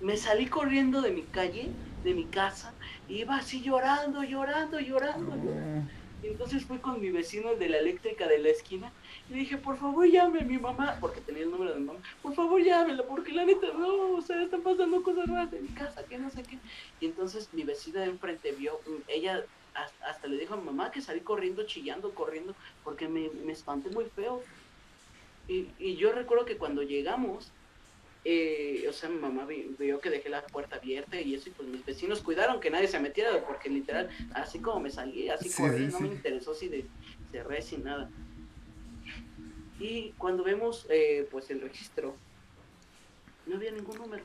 [0.00, 1.70] me salí corriendo de mi calle,
[2.02, 2.72] de mi casa,
[3.08, 5.36] y iba así llorando, llorando, llorando.
[5.36, 5.90] llorando.
[6.22, 8.90] Y entonces fui con mi vecino, el de la eléctrica de la esquina,
[9.28, 12.00] y dije, por favor llame a mi mamá, porque tenía el número de mi mamá,
[12.22, 15.68] por favor llámela, porque la neta, no, o sea, están pasando cosas raras en mi
[15.68, 16.58] casa, que no sé qué.
[17.00, 19.44] Y entonces mi vecina de enfrente vio, ella
[19.74, 23.52] hasta, hasta le dijo a mi mamá que salí corriendo, chillando, corriendo, porque me, me
[23.52, 24.40] espanté muy feo.
[25.48, 27.52] Y, y yo recuerdo que cuando llegamos,
[28.24, 31.52] eh, o sea, mi mamá vi- vio que dejé la puerta abierta y eso, y
[31.52, 35.48] pues mis vecinos cuidaron que nadie se metiera, porque literal, así como me salí, así
[35.50, 36.86] Sí, corrí, sí, no me interesó si de,
[37.30, 38.10] cerré sin nada.
[39.78, 42.16] Y cuando vemos, eh, pues el registro,
[43.46, 44.24] no había ningún número.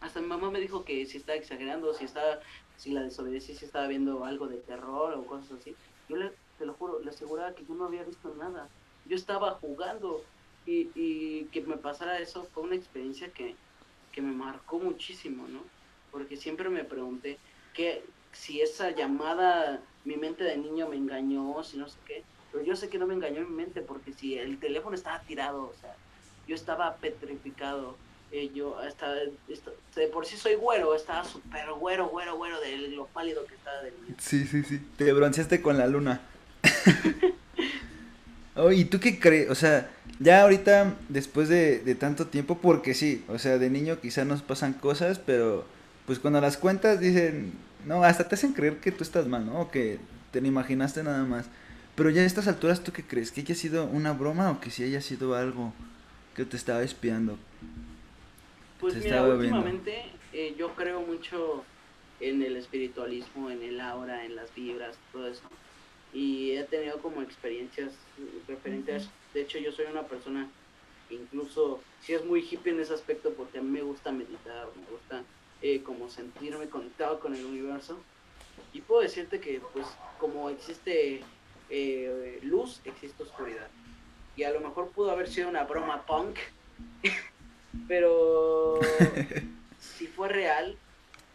[0.00, 2.40] Hasta mi mamá me dijo que si estaba exagerando, si estaba,
[2.76, 5.74] si la desobedecí, si estaba viendo algo de terror o cosas así.
[6.08, 8.68] Yo le, te lo juro, le aseguraba que yo no había visto nada.
[9.08, 10.24] Yo estaba jugando
[10.66, 13.54] y, y que me pasara eso fue una experiencia que,
[14.12, 15.60] que me marcó muchísimo, ¿no?
[16.12, 17.38] Porque siempre me pregunté
[17.74, 22.22] que si esa llamada, mi mente de niño me engañó, si no sé qué.
[22.52, 25.62] Pero yo sé que no me engañó mi mente porque si el teléfono estaba tirado,
[25.64, 25.94] o sea,
[26.46, 27.96] yo estaba petrificado.
[28.30, 29.14] eh, yo hasta,
[29.48, 33.54] esta- de por sí soy güero, estaba súper güero, güero, güero de lo pálido que
[33.54, 34.14] estaba de niño.
[34.18, 34.78] Sí, sí, sí.
[34.98, 36.20] Te bronceaste con la luna.
[38.58, 39.50] oh, ¿y tú qué crees?
[39.50, 39.90] O sea,
[40.20, 44.42] ya ahorita, después de, de tanto tiempo, porque sí, o sea, de niño quizá nos
[44.42, 45.64] pasan cosas, pero
[46.06, 47.52] pues cuando las cuentas dicen,
[47.84, 49.60] no, hasta te hacen creer que tú estás mal, ¿no?
[49.60, 49.98] O que
[50.32, 51.46] te lo imaginaste nada más.
[51.94, 53.32] Pero ya a estas alturas, ¿tú qué crees?
[53.32, 55.72] ¿Que haya sido una broma o que sí haya sido algo
[56.36, 57.38] que te estaba espiando?
[58.80, 61.64] Pues Te mira, últimamente eh, yo creo mucho
[62.20, 65.42] en el espiritualismo, en el aura, en las vibras, todo eso.
[66.12, 67.92] Y he tenido como experiencias
[68.46, 69.08] referentes.
[69.34, 70.48] De hecho, yo soy una persona,
[71.08, 74.68] que incluso, si es muy hippie en ese aspecto, porque a mí me gusta meditar,
[74.76, 75.22] me gusta
[75.60, 77.98] eh, como sentirme conectado con el universo.
[78.72, 79.86] Y puedo decirte que, pues,
[80.18, 81.22] como existe
[81.70, 83.68] eh, luz, existe oscuridad.
[84.36, 86.36] Y a lo mejor pudo haber sido una broma punk,
[87.88, 88.78] pero
[89.80, 90.76] si fue real,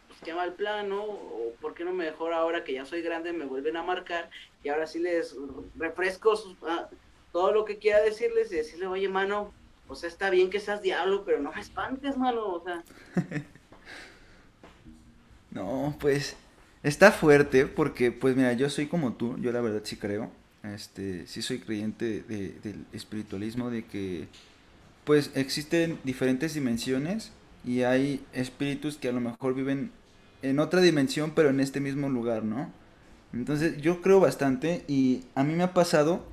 [0.07, 3.45] pues qué mal plano, o por qué no mejor ahora que ya soy grande me
[3.45, 4.30] vuelven a marcar
[4.64, 5.34] y ahora sí les
[5.78, 6.89] refresco sus- ah,
[7.32, 9.53] todo lo que quiera decirles y decirle, oye, mano,
[9.88, 12.84] o sea, está bien que seas diablo, pero no me espantes, mano, o sea,
[15.51, 16.36] No, pues
[16.84, 20.32] está fuerte porque, pues mira, yo soy como tú, yo la verdad sí creo,
[20.64, 24.28] este, sí soy creyente de- del espiritualismo, de que
[25.03, 27.32] pues existen diferentes dimensiones
[27.66, 29.91] y hay espíritus que a lo mejor viven
[30.43, 32.71] en otra dimensión pero en este mismo lugar, ¿no?
[33.33, 36.25] Entonces yo creo bastante y a mí me ha pasado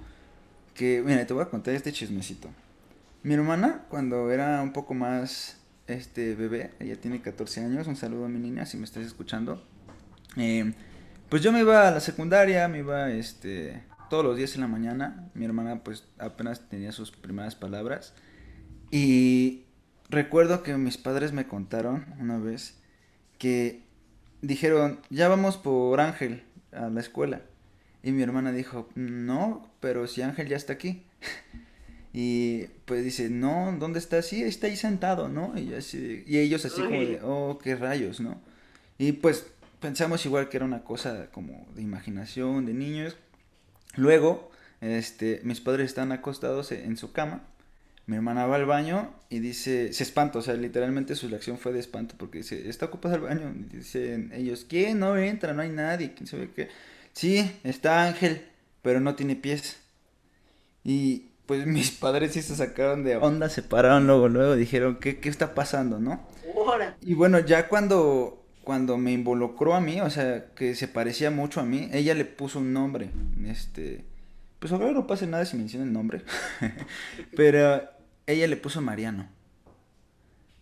[0.74, 2.48] que, mira, te voy a contar este chismecito.
[3.22, 8.26] Mi hermana, cuando era un poco más este bebé, ella tiene 14 años, un saludo
[8.26, 9.62] a mi niña si me estás escuchando.
[10.36, 10.72] Eh,
[11.28, 14.68] pues yo me iba a la secundaria, me iba este todos los días en la
[14.68, 15.30] mañana.
[15.34, 18.14] Mi hermana pues apenas tenía sus primeras palabras.
[18.90, 19.64] Y
[20.08, 22.78] recuerdo que mis padres me contaron una vez
[23.38, 23.84] que
[24.42, 27.42] dijeron, ya vamos por Ángel a la escuela.
[28.02, 31.02] Y mi hermana dijo, no, pero si Ángel ya está aquí.
[32.12, 34.20] Y pues dice, no, ¿dónde está?
[34.22, 35.56] Sí, está ahí sentado, ¿no?
[35.56, 38.40] Y, así- y ellos así como de, oh, qué rayos, ¿no?
[38.98, 39.46] Y pues
[39.80, 43.16] pensamos igual que era una cosa como de imaginación, de niños.
[43.94, 47.44] Luego, este, mis padres están acostados en su cama.
[48.10, 51.72] Mi hermana va al baño y dice, se espanta, o sea, literalmente su reacción fue
[51.72, 53.54] de espanto porque dice, está ocupado el baño.
[53.56, 54.98] Y dicen ellos, ¿quién?
[54.98, 56.70] No entra, no hay nadie, quién sabe qué.
[57.12, 58.42] Sí, está Ángel,
[58.82, 59.76] pero no tiene pies.
[60.82, 65.20] Y pues mis padres sí se sacaron de onda, se pararon luego, luego dijeron, ¿qué,
[65.20, 66.26] qué está pasando, no?
[66.56, 71.30] ahora, Y bueno, ya cuando, cuando me involucró a mí, o sea, que se parecía
[71.30, 73.12] mucho a mí, ella le puso un nombre.
[73.46, 74.04] Este,
[74.58, 76.22] pues ahora no pasa nada si menciona el nombre.
[77.36, 77.99] Pero
[78.30, 79.28] ella le puso Mariano.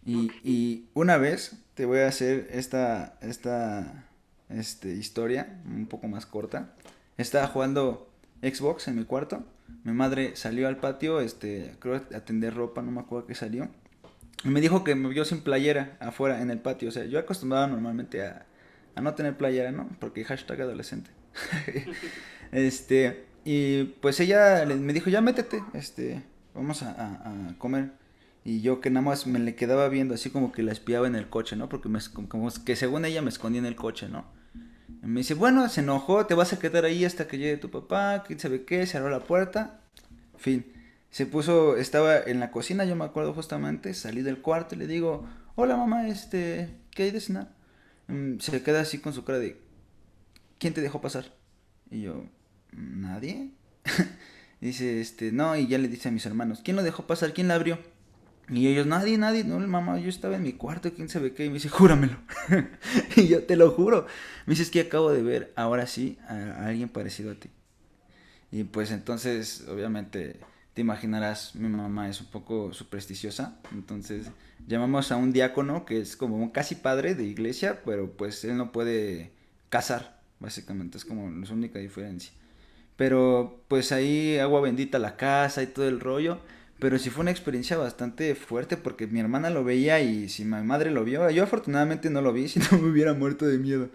[0.04, 4.06] Y, y una vez te voy a hacer esta, esta
[4.48, 6.72] este, historia un poco más corta.
[7.16, 8.10] Estaba jugando
[8.42, 9.44] Xbox en mi cuarto.
[9.84, 13.68] Mi madre salió al patio, este, creo a atender ropa, no me acuerdo qué salió.
[14.44, 16.88] Y me dijo que me vio sin playera afuera en el patio.
[16.88, 18.46] O sea, yo acostumbraba normalmente a,
[18.94, 19.88] a no tener playera, ¿no?
[20.00, 21.10] Porque hashtag adolescente.
[22.52, 26.22] este, y pues ella me dijo, ya métete, este,
[26.58, 27.92] vamos a, a- a comer.
[28.44, 31.14] Y yo que nada más me le quedaba viendo, así como que la espiaba en
[31.16, 31.68] el coche, ¿no?
[31.68, 31.98] Porque me,
[32.28, 34.26] como que según ella me escondía en el coche, ¿no?
[35.02, 37.70] Y me dice, bueno, se enojó, te vas a quedar ahí hasta que llegue tu
[37.70, 39.80] papá, quién sabe qué, cerró la puerta.
[40.36, 40.66] Fin.
[41.10, 44.86] Se puso, estaba en la cocina, yo me acuerdo justamente, salí del cuarto y le
[44.86, 47.48] digo, hola mamá, este, ¿qué hay de cenar?
[48.08, 49.58] Mm, se queda así con su cara de,
[50.58, 51.26] ¿quién te dejó pasar?
[51.90, 52.24] Y yo,
[52.72, 53.50] ¿nadie?
[54.60, 57.32] dice, este, no, y ya le dice a mis hermanos, ¿quién lo dejó pasar?
[57.32, 57.78] ¿Quién la abrió?
[58.50, 61.48] Y ellos, nadie, nadie, no, mamá, yo estaba en mi cuarto, quién sabe qué, y
[61.48, 62.16] me dice, júramelo.
[63.16, 64.06] y yo te lo juro.
[64.46, 67.50] Me dice, es que acabo de ver, ahora sí, a, alguien parecido a ti.
[68.50, 70.40] Y pues entonces, obviamente,
[70.72, 74.28] te imaginarás, mi mamá es un poco supersticiosa, entonces
[74.66, 78.72] llamamos a un diácono que es como casi padre de iglesia, pero pues él no
[78.72, 79.32] puede
[79.68, 82.32] casar, básicamente, es como la única diferencia.
[82.98, 86.40] Pero pues ahí agua bendita la casa y todo el rollo.
[86.80, 90.60] Pero sí fue una experiencia bastante fuerte porque mi hermana lo veía y si mi
[90.64, 93.88] madre lo vio, yo afortunadamente no lo vi, si no me hubiera muerto de miedo,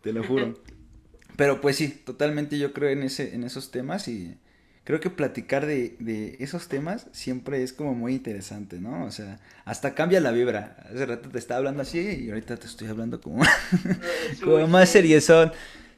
[0.00, 0.54] te lo juro.
[1.36, 4.38] Pero pues sí, totalmente yo creo en, ese, en esos temas y
[4.84, 9.04] creo que platicar de, de, esos temas siempre es como muy interesante, ¿no?
[9.04, 10.78] O sea, hasta cambia la vibra.
[10.90, 13.44] Hace rato te estaba hablando así y ahorita te estoy hablando como,
[14.42, 15.52] como más seriezón.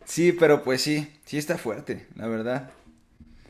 [0.09, 2.71] Sí, pero pues sí, sí está fuerte, la verdad.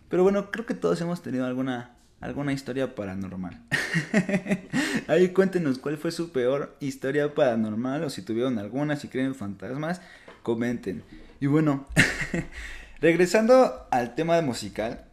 [0.08, 3.62] Pero bueno, creo que todos hemos tenido alguna, alguna historia paranormal.
[5.06, 9.34] Ahí cuéntenos cuál fue su peor historia paranormal o si tuvieron alguna, si creen en
[9.36, 10.00] fantasmas,
[10.42, 11.04] comenten.
[11.38, 11.86] Y bueno,
[13.00, 15.04] regresando al tema de musical,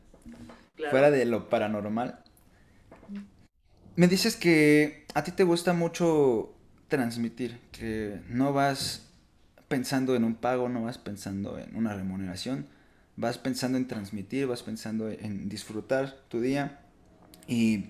[0.89, 2.23] fuera de lo paranormal,
[3.95, 6.55] me dices que a ti te gusta mucho
[6.87, 9.04] transmitir, que no vas
[9.76, 12.65] pensando en un pago, no vas pensando en una remuneración,
[13.17, 16.80] vas pensando en transmitir, vas pensando en disfrutar tu día.
[17.45, 17.88] ¿Y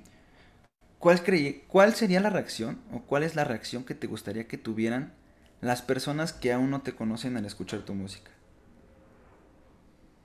[0.97, 1.21] cuál,
[1.67, 5.13] cuál sería la reacción o cuál es la reacción que te gustaría que tuvieran
[5.61, 8.31] las personas que aún no te conocen al escuchar tu música?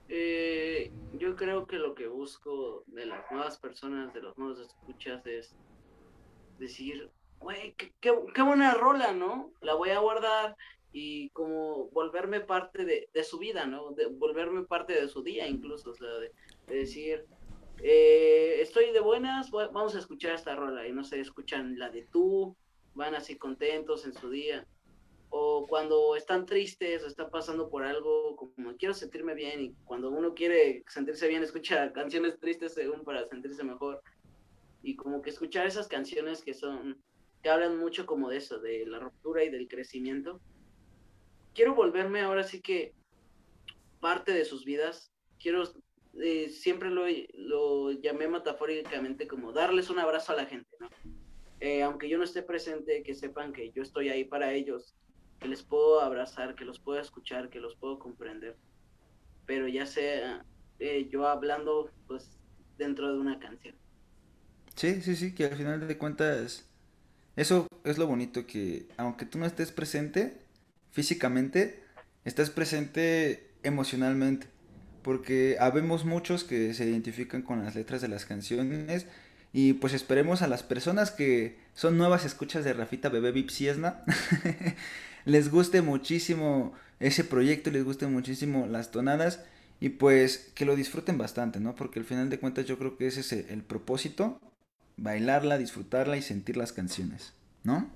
[0.09, 5.23] Eh, yo creo que lo que busco de las nuevas personas, de los nuevos escuchas,
[5.27, 5.53] es
[6.57, 9.51] decir, güey, qué, qué, buena rola, ¿no?
[9.61, 10.57] La voy a guardar
[10.91, 13.91] y como volverme parte de, de su vida, ¿no?
[13.91, 16.31] De, volverme parte de su día incluso, o sea, de,
[16.67, 17.25] decir,
[17.83, 22.03] eh, estoy de buenas, vamos a escuchar esta rola y no sé, escuchan la de
[22.11, 22.55] tú,
[22.93, 24.67] van así contentos en su día
[25.33, 30.11] o cuando están tristes o están pasando por algo, como quiero sentirme bien, y cuando
[30.11, 34.01] uno quiere sentirse bien, escucha canciones tristes según para sentirse mejor,
[34.83, 37.01] y como que escuchar esas canciones que son,
[37.41, 40.41] que hablan mucho como de eso, de la ruptura y del crecimiento.
[41.53, 42.93] Quiero volverme ahora sí que
[43.99, 45.63] parte de sus vidas, quiero,
[46.21, 50.89] eh, siempre lo, lo llamé metafóricamente como darles un abrazo a la gente, ¿no?
[51.59, 54.95] Eh, aunque yo no esté presente, que sepan que yo estoy ahí para ellos
[55.39, 58.55] que les puedo abrazar, que los puedo escuchar, que los puedo comprender.
[59.45, 60.43] Pero ya sea
[60.79, 62.39] eh, yo hablando, pues,
[62.77, 63.75] dentro de una canción.
[64.75, 66.67] Sí, sí, sí, que al final de cuentas,
[67.35, 70.40] eso es lo bonito, que aunque tú no estés presente
[70.91, 71.83] físicamente,
[72.25, 74.47] estás presente emocionalmente.
[75.01, 79.07] Porque habemos muchos que se identifican con las letras de las canciones.
[79.53, 84.03] Y pues esperemos a las personas que son nuevas escuchas de Rafita Bebé Vipsiesna
[85.25, 89.43] les guste muchísimo ese proyecto, les guste muchísimo las tonadas
[89.79, 91.75] y pues que lo disfruten bastante, ¿no?
[91.75, 94.39] Porque al final de cuentas yo creo que ese es el propósito,
[94.97, 97.33] bailarla, disfrutarla y sentir las canciones,
[97.63, 97.89] ¿no?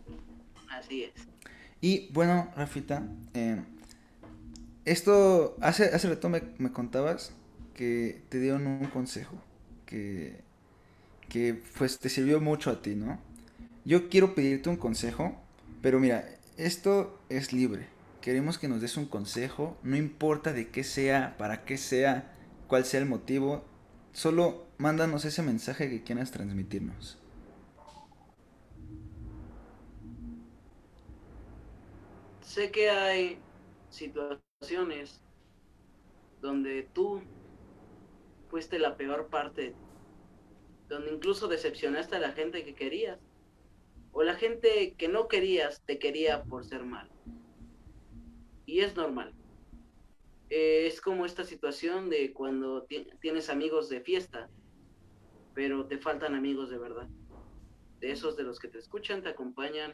[0.70, 1.35] Así es.
[1.86, 3.62] Y bueno, Rafita, eh,
[4.86, 7.32] esto, hace, hace rato me, me, contabas
[7.76, 9.40] que te dieron un consejo,
[9.86, 10.42] que,
[11.30, 13.20] que pues te sirvió mucho a ti, ¿no?
[13.84, 15.40] Yo quiero pedirte un consejo,
[15.84, 16.28] pero mira,
[16.58, 17.86] esto es libre.
[18.20, 22.34] Queremos que nos des un consejo, no importa de qué sea, para qué sea,
[22.66, 23.64] cuál sea el motivo,
[24.12, 27.20] solo mándanos ese mensaje que quieras transmitirnos.
[32.56, 33.38] Sé que hay
[33.90, 35.20] situaciones
[36.40, 37.22] donde tú
[38.48, 39.76] fuiste la peor parte,
[40.88, 43.20] donde incluso decepcionaste a la gente que querías
[44.14, 47.10] o la gente que no querías te quería por ser mal.
[48.66, 49.34] Y es normal.
[50.50, 52.88] Eh, es como esta situación de cuando
[53.20, 54.50] tienes amigos de fiesta,
[55.54, 57.10] pero te faltan amigos de verdad.
[58.00, 59.94] De esos de los que te escuchan, te acompañan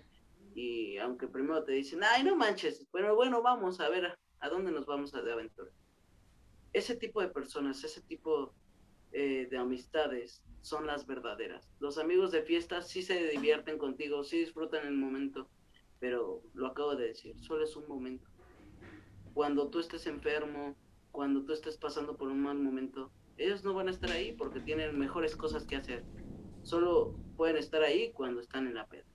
[0.53, 4.71] y aunque primero te dicen, ay, no manches, pero bueno, vamos a ver a, dónde
[4.71, 5.71] nos vamos a de aventura.
[6.73, 8.53] Ese tipo de personas, ese tipo
[9.11, 11.69] eh, de amistades son las verdaderas.
[11.79, 15.49] Los amigos de fiesta sí se divierten contigo, sí disfrutan el momento,
[15.99, 18.27] pero lo acabo de decir, solo es un momento.
[19.33, 20.75] Cuando tú estés enfermo,
[21.11, 24.59] cuando tú estés pasando por un mal momento, ellos no van a estar ahí porque
[24.59, 26.03] tienen mejores cosas que hacer.
[26.63, 29.05] Solo pueden estar ahí cuando están en la peda.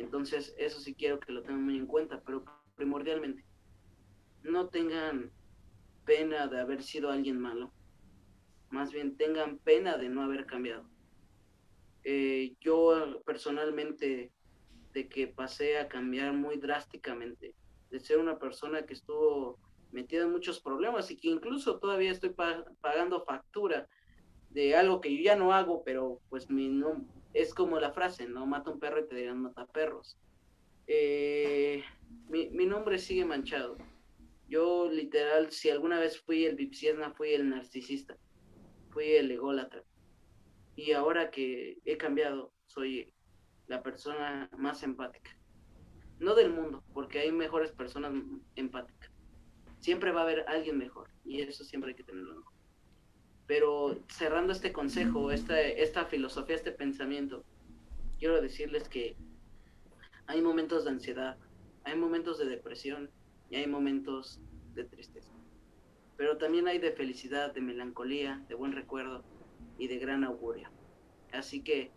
[0.00, 2.44] Entonces, eso sí quiero que lo tengan muy en cuenta, pero
[2.76, 3.44] primordialmente,
[4.42, 5.30] no tengan
[6.04, 7.72] pena de haber sido alguien malo
[8.70, 10.84] más bien tengan pena de no haber cambiado.
[12.04, 14.32] Eh, yo personalmente,
[14.92, 17.54] de que pasé a cambiar muy drásticamente,
[17.90, 19.58] de ser una persona que estuvo
[19.90, 22.34] metida en muchos problemas y que incluso todavía estoy
[22.80, 23.88] pagando factura
[24.50, 28.26] de algo que yo ya no hago, pero pues mi no, es como la frase,
[28.28, 30.18] no mata un perro y te dirán mata perros.
[30.86, 31.84] Eh,
[32.28, 33.76] mi, mi, nombre sigue manchado.
[34.48, 38.16] Yo literal, si alguna vez fui el vipsiesna, fui el narcisista,
[38.90, 39.84] fui el ególatra.
[40.74, 43.12] Y ahora que he cambiado, soy
[43.68, 45.30] la persona más empática.
[46.18, 48.12] No del mundo, porque hay mejores personas
[48.56, 49.10] empáticas.
[49.78, 52.42] Siempre va a haber alguien mejor y eso siempre hay que tenerlo en
[53.50, 57.44] Pero cerrando este consejo, esta, esta filosofía, este pensamiento,
[58.20, 59.16] quiero decirles que
[60.28, 61.36] hay momentos de ansiedad,
[61.82, 63.10] hay momentos de depresión
[63.50, 64.40] y hay momentos
[64.74, 65.32] de tristeza.
[66.16, 69.24] Pero también hay de felicidad, de melancolía, de buen recuerdo
[69.78, 70.68] y de gran augurio.
[71.32, 71.90] Así que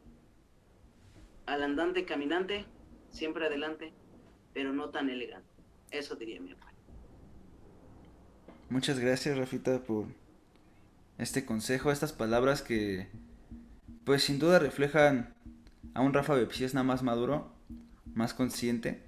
[1.46, 2.66] al andante caminante,
[3.12, 3.94] siempre adelante,
[4.56, 5.54] pero no tan elegante.
[5.92, 6.80] Eso diría mi abuelo.
[8.72, 10.08] Muchas gracias, Rafita, por
[11.24, 13.08] este consejo, estas palabras que,
[14.04, 15.34] pues sin duda reflejan
[15.94, 17.52] a un Rafa nada más maduro,
[18.14, 19.02] más consciente.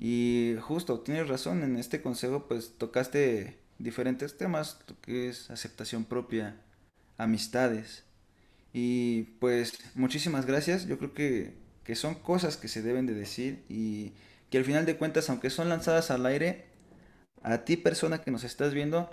[0.00, 6.56] Y justo, tienes razón, en este consejo pues tocaste diferentes temas, que es aceptación propia,
[7.16, 8.04] amistades.
[8.72, 11.54] Y pues muchísimas gracias, yo creo que,
[11.84, 14.12] que son cosas que se deben de decir y
[14.50, 16.66] que al final de cuentas, aunque son lanzadas al aire,
[17.42, 19.10] a ti persona que nos estás viendo,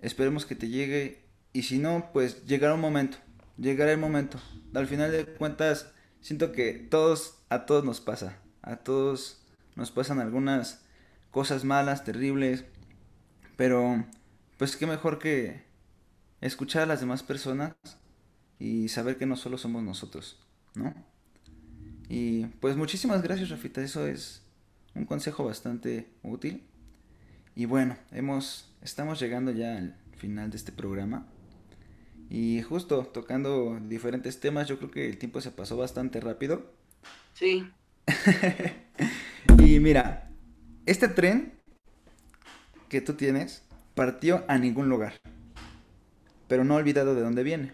[0.00, 1.23] esperemos que te llegue
[1.54, 3.16] y si no, pues llegará un momento,
[3.56, 4.38] llegará el momento.
[4.74, 9.40] Al final de cuentas, siento que todos, a todos nos pasa, a todos
[9.76, 10.82] nos pasan algunas
[11.30, 12.64] cosas malas, terribles,
[13.56, 14.04] pero
[14.58, 15.62] pues qué mejor que
[16.40, 17.74] escuchar a las demás personas
[18.58, 20.40] y saber que no solo somos nosotros,
[20.74, 20.92] ¿no?
[22.08, 24.42] Y pues muchísimas gracias, Rafita, eso es
[24.94, 26.64] un consejo bastante útil.
[27.54, 31.28] Y bueno, hemos estamos llegando ya al final de este programa.
[32.30, 36.72] Y justo tocando diferentes temas, yo creo que el tiempo se pasó bastante rápido.
[37.34, 37.70] Sí.
[39.58, 40.30] y mira,
[40.86, 41.54] este tren
[42.88, 43.62] que tú tienes
[43.94, 45.14] partió a ningún lugar,
[46.48, 47.72] pero no olvidado de dónde viene.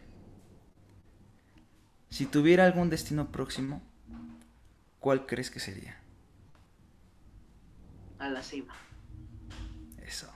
[2.11, 3.83] Si tuviera algún destino próximo,
[4.99, 5.97] ¿cuál crees que sería?
[8.19, 8.75] A la cima.
[10.05, 10.31] Eso.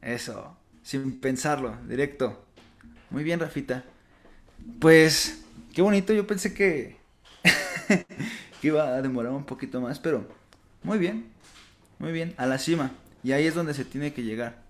[0.00, 0.56] Eso.
[0.82, 2.44] Sin pensarlo, directo.
[3.12, 3.84] Muy bien, Rafita.
[4.80, 5.44] Pues,
[5.74, 6.12] qué bonito.
[6.14, 6.96] Yo pensé que,
[8.60, 10.26] que iba a demorar un poquito más, pero
[10.82, 11.26] muy bien.
[11.98, 12.34] Muy bien.
[12.38, 12.90] A la cima.
[13.22, 14.62] Y ahí es donde se tiene que llegar.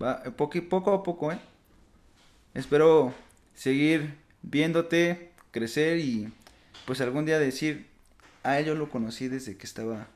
[0.00, 1.38] Va poco, poco a poco, ¿eh?
[2.54, 3.12] Espero
[3.54, 6.32] seguir viéndote crecer y
[6.86, 7.88] pues algún día decir,
[8.44, 10.06] a ello lo conocí desde que estaba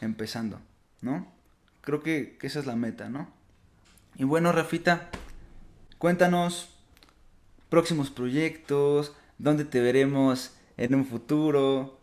[0.00, 0.60] empezando,
[1.00, 1.26] ¿no?
[1.80, 3.28] Creo que, esa es la meta, ¿no?
[4.16, 5.10] Y bueno, Rafita,
[5.98, 6.71] cuéntanos
[7.72, 11.96] próximos proyectos, dónde te veremos en un futuro,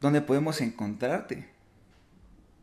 [0.00, 1.48] dónde podemos encontrarte.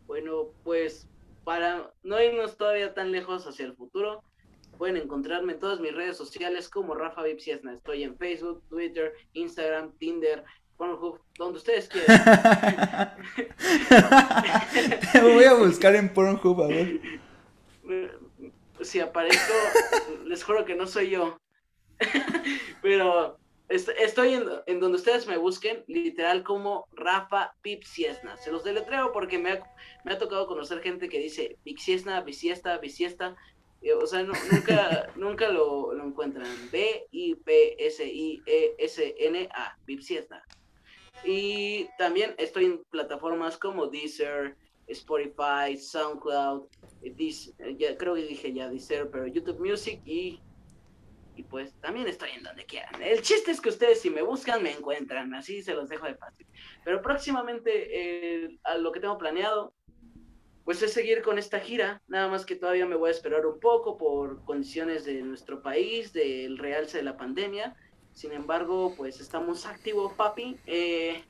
[0.05, 1.07] Bueno, pues
[1.45, 4.21] para no irnos todavía tan lejos hacia el futuro,
[4.77, 7.73] Pueden encontrarme en todas mis redes sociales como Rafa Vipsiesna.
[7.73, 10.43] Estoy en Facebook, Twitter, Instagram, Tinder,
[10.77, 13.15] Pornhub, donde ustedes quieran.
[15.13, 16.99] Te voy a buscar en Pornhub, a ver.
[18.81, 19.53] Si aparezco,
[20.25, 21.37] les juro que no soy yo.
[22.81, 23.37] Pero
[23.69, 28.37] estoy en, donde ustedes me busquen, literal como Rafa Pipsiesna.
[28.37, 29.63] Se los deletreo porque me ha,
[30.03, 33.35] me ha tocado conocer gente que dice Pipsiesna, Bisiesta, Bisiesta.
[34.01, 36.47] O sea, nunca, nunca lo, lo, encuentran.
[36.71, 37.37] B-I-P-S-I-E-S-N-A,
[39.85, 40.43] Bipsiesna.
[41.25, 44.55] Y también estoy en plataformas como Deezer,
[44.87, 46.67] Spotify, SoundCloud,
[47.77, 50.39] ya, creo que dije ya Deezer, pero YouTube Music y,
[51.35, 53.01] y pues también estoy en donde quieran.
[53.01, 56.15] El chiste es que ustedes si me buscan me encuentran, así se los dejo de
[56.15, 56.47] fácil.
[56.83, 59.73] Pero próximamente eh, a lo que tengo planeado
[60.63, 63.59] pues es seguir con esta gira, nada más que todavía me voy a esperar un
[63.59, 67.75] poco por condiciones de nuestro país, del realce de la pandemia.
[68.13, 70.57] Sin embargo, pues estamos activos, papi.
[70.65, 71.21] Eh,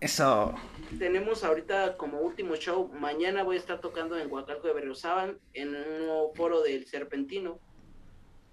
[0.00, 0.52] Eso.
[0.98, 5.68] Tenemos ahorita como último show, mañana voy a estar tocando en Huacalco de Berriozábal, en
[5.68, 7.60] un nuevo foro del Serpentino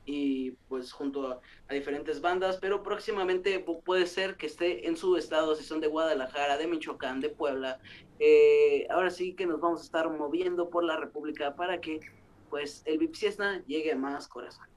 [0.05, 1.41] y pues junto a,
[1.73, 6.57] diferentes bandas, pero próximamente puede ser que esté en su estado, si son de Guadalajara,
[6.57, 7.79] de Michoacán, de Puebla.
[8.19, 11.99] Eh, ahora sí que nos vamos a estar moviendo por la República para que
[12.49, 14.69] pues el Vipsiesna llegue a más corazones.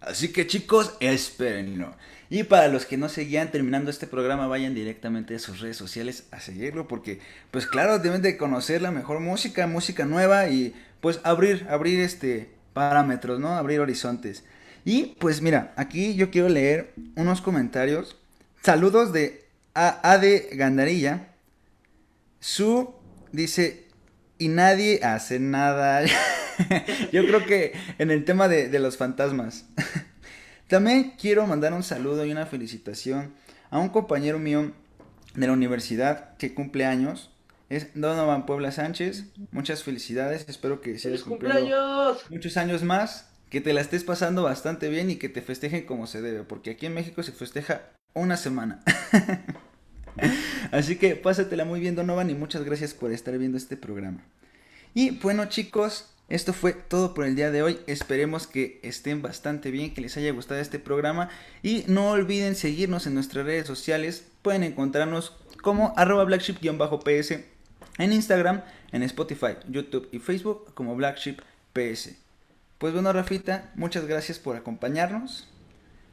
[0.00, 1.96] Así que chicos, espérenlo.
[2.30, 6.28] Y para los que no seguían terminando este programa, vayan directamente a sus redes sociales
[6.30, 11.20] a seguirlo, porque pues claro, deben de conocer la mejor música, música nueva y pues
[11.24, 13.56] abrir, abrir este parámetros, ¿no?
[13.56, 14.44] Abrir horizontes.
[14.88, 18.16] Y pues mira, aquí yo quiero leer unos comentarios.
[18.62, 21.28] Saludos de A- Ade Gandarilla.
[22.40, 22.94] Su
[23.30, 23.86] dice,
[24.38, 26.02] y nadie hace nada.
[27.12, 29.66] yo creo que en el tema de, de los fantasmas.
[30.68, 33.34] También quiero mandar un saludo y una felicitación
[33.70, 34.72] a un compañero mío
[35.34, 37.30] de la universidad que cumple años.
[37.68, 39.24] Es Donovan Puebla Sánchez.
[39.50, 40.46] Muchas felicidades.
[40.48, 42.24] Espero que sigas ¡Feliz cumpliendo cumpleaños!
[42.30, 46.06] muchos años más, que te la estés pasando bastante bien y que te festejen como
[46.06, 48.80] se debe, porque aquí en México se festeja una semana.
[50.72, 54.22] Así que pásatela muy bien, Donovan, y muchas gracias por estar viendo este programa.
[54.94, 57.78] Y bueno, chicos, esto fue todo por el día de hoy.
[57.86, 61.30] Esperemos que estén bastante bien, que les haya gustado este programa.
[61.62, 64.26] Y no olviden seguirnos en nuestras redes sociales.
[64.42, 67.30] Pueden encontrarnos como arroba blackship-ps
[67.98, 71.36] en Instagram, en Spotify, YouTube y Facebook como Blackship
[71.72, 72.27] PS.
[72.78, 75.48] Pues bueno, Rafita, muchas gracias por acompañarnos.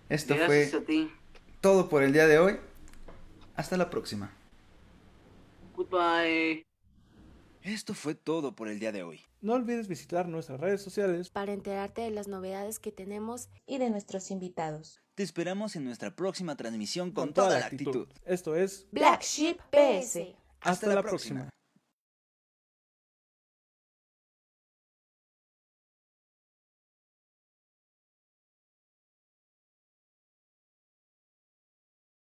[0.10, 1.12] Esto Gracias fue a ti.
[1.62, 2.58] todo por el día de hoy.
[3.56, 4.34] Hasta la próxima.
[5.76, 6.64] Goodbye.
[7.62, 9.22] Esto fue todo por el día de hoy.
[9.42, 13.90] No olvides visitar nuestras redes sociales Para enterarte de las novedades que tenemos Y de
[13.90, 15.02] nuestros invitados.
[15.16, 18.08] Te esperamos en nuestra próxima transmisión con toda la actitud.
[18.26, 20.36] Esto es Black Sheep PS.
[20.62, 21.50] Hasta la próxima.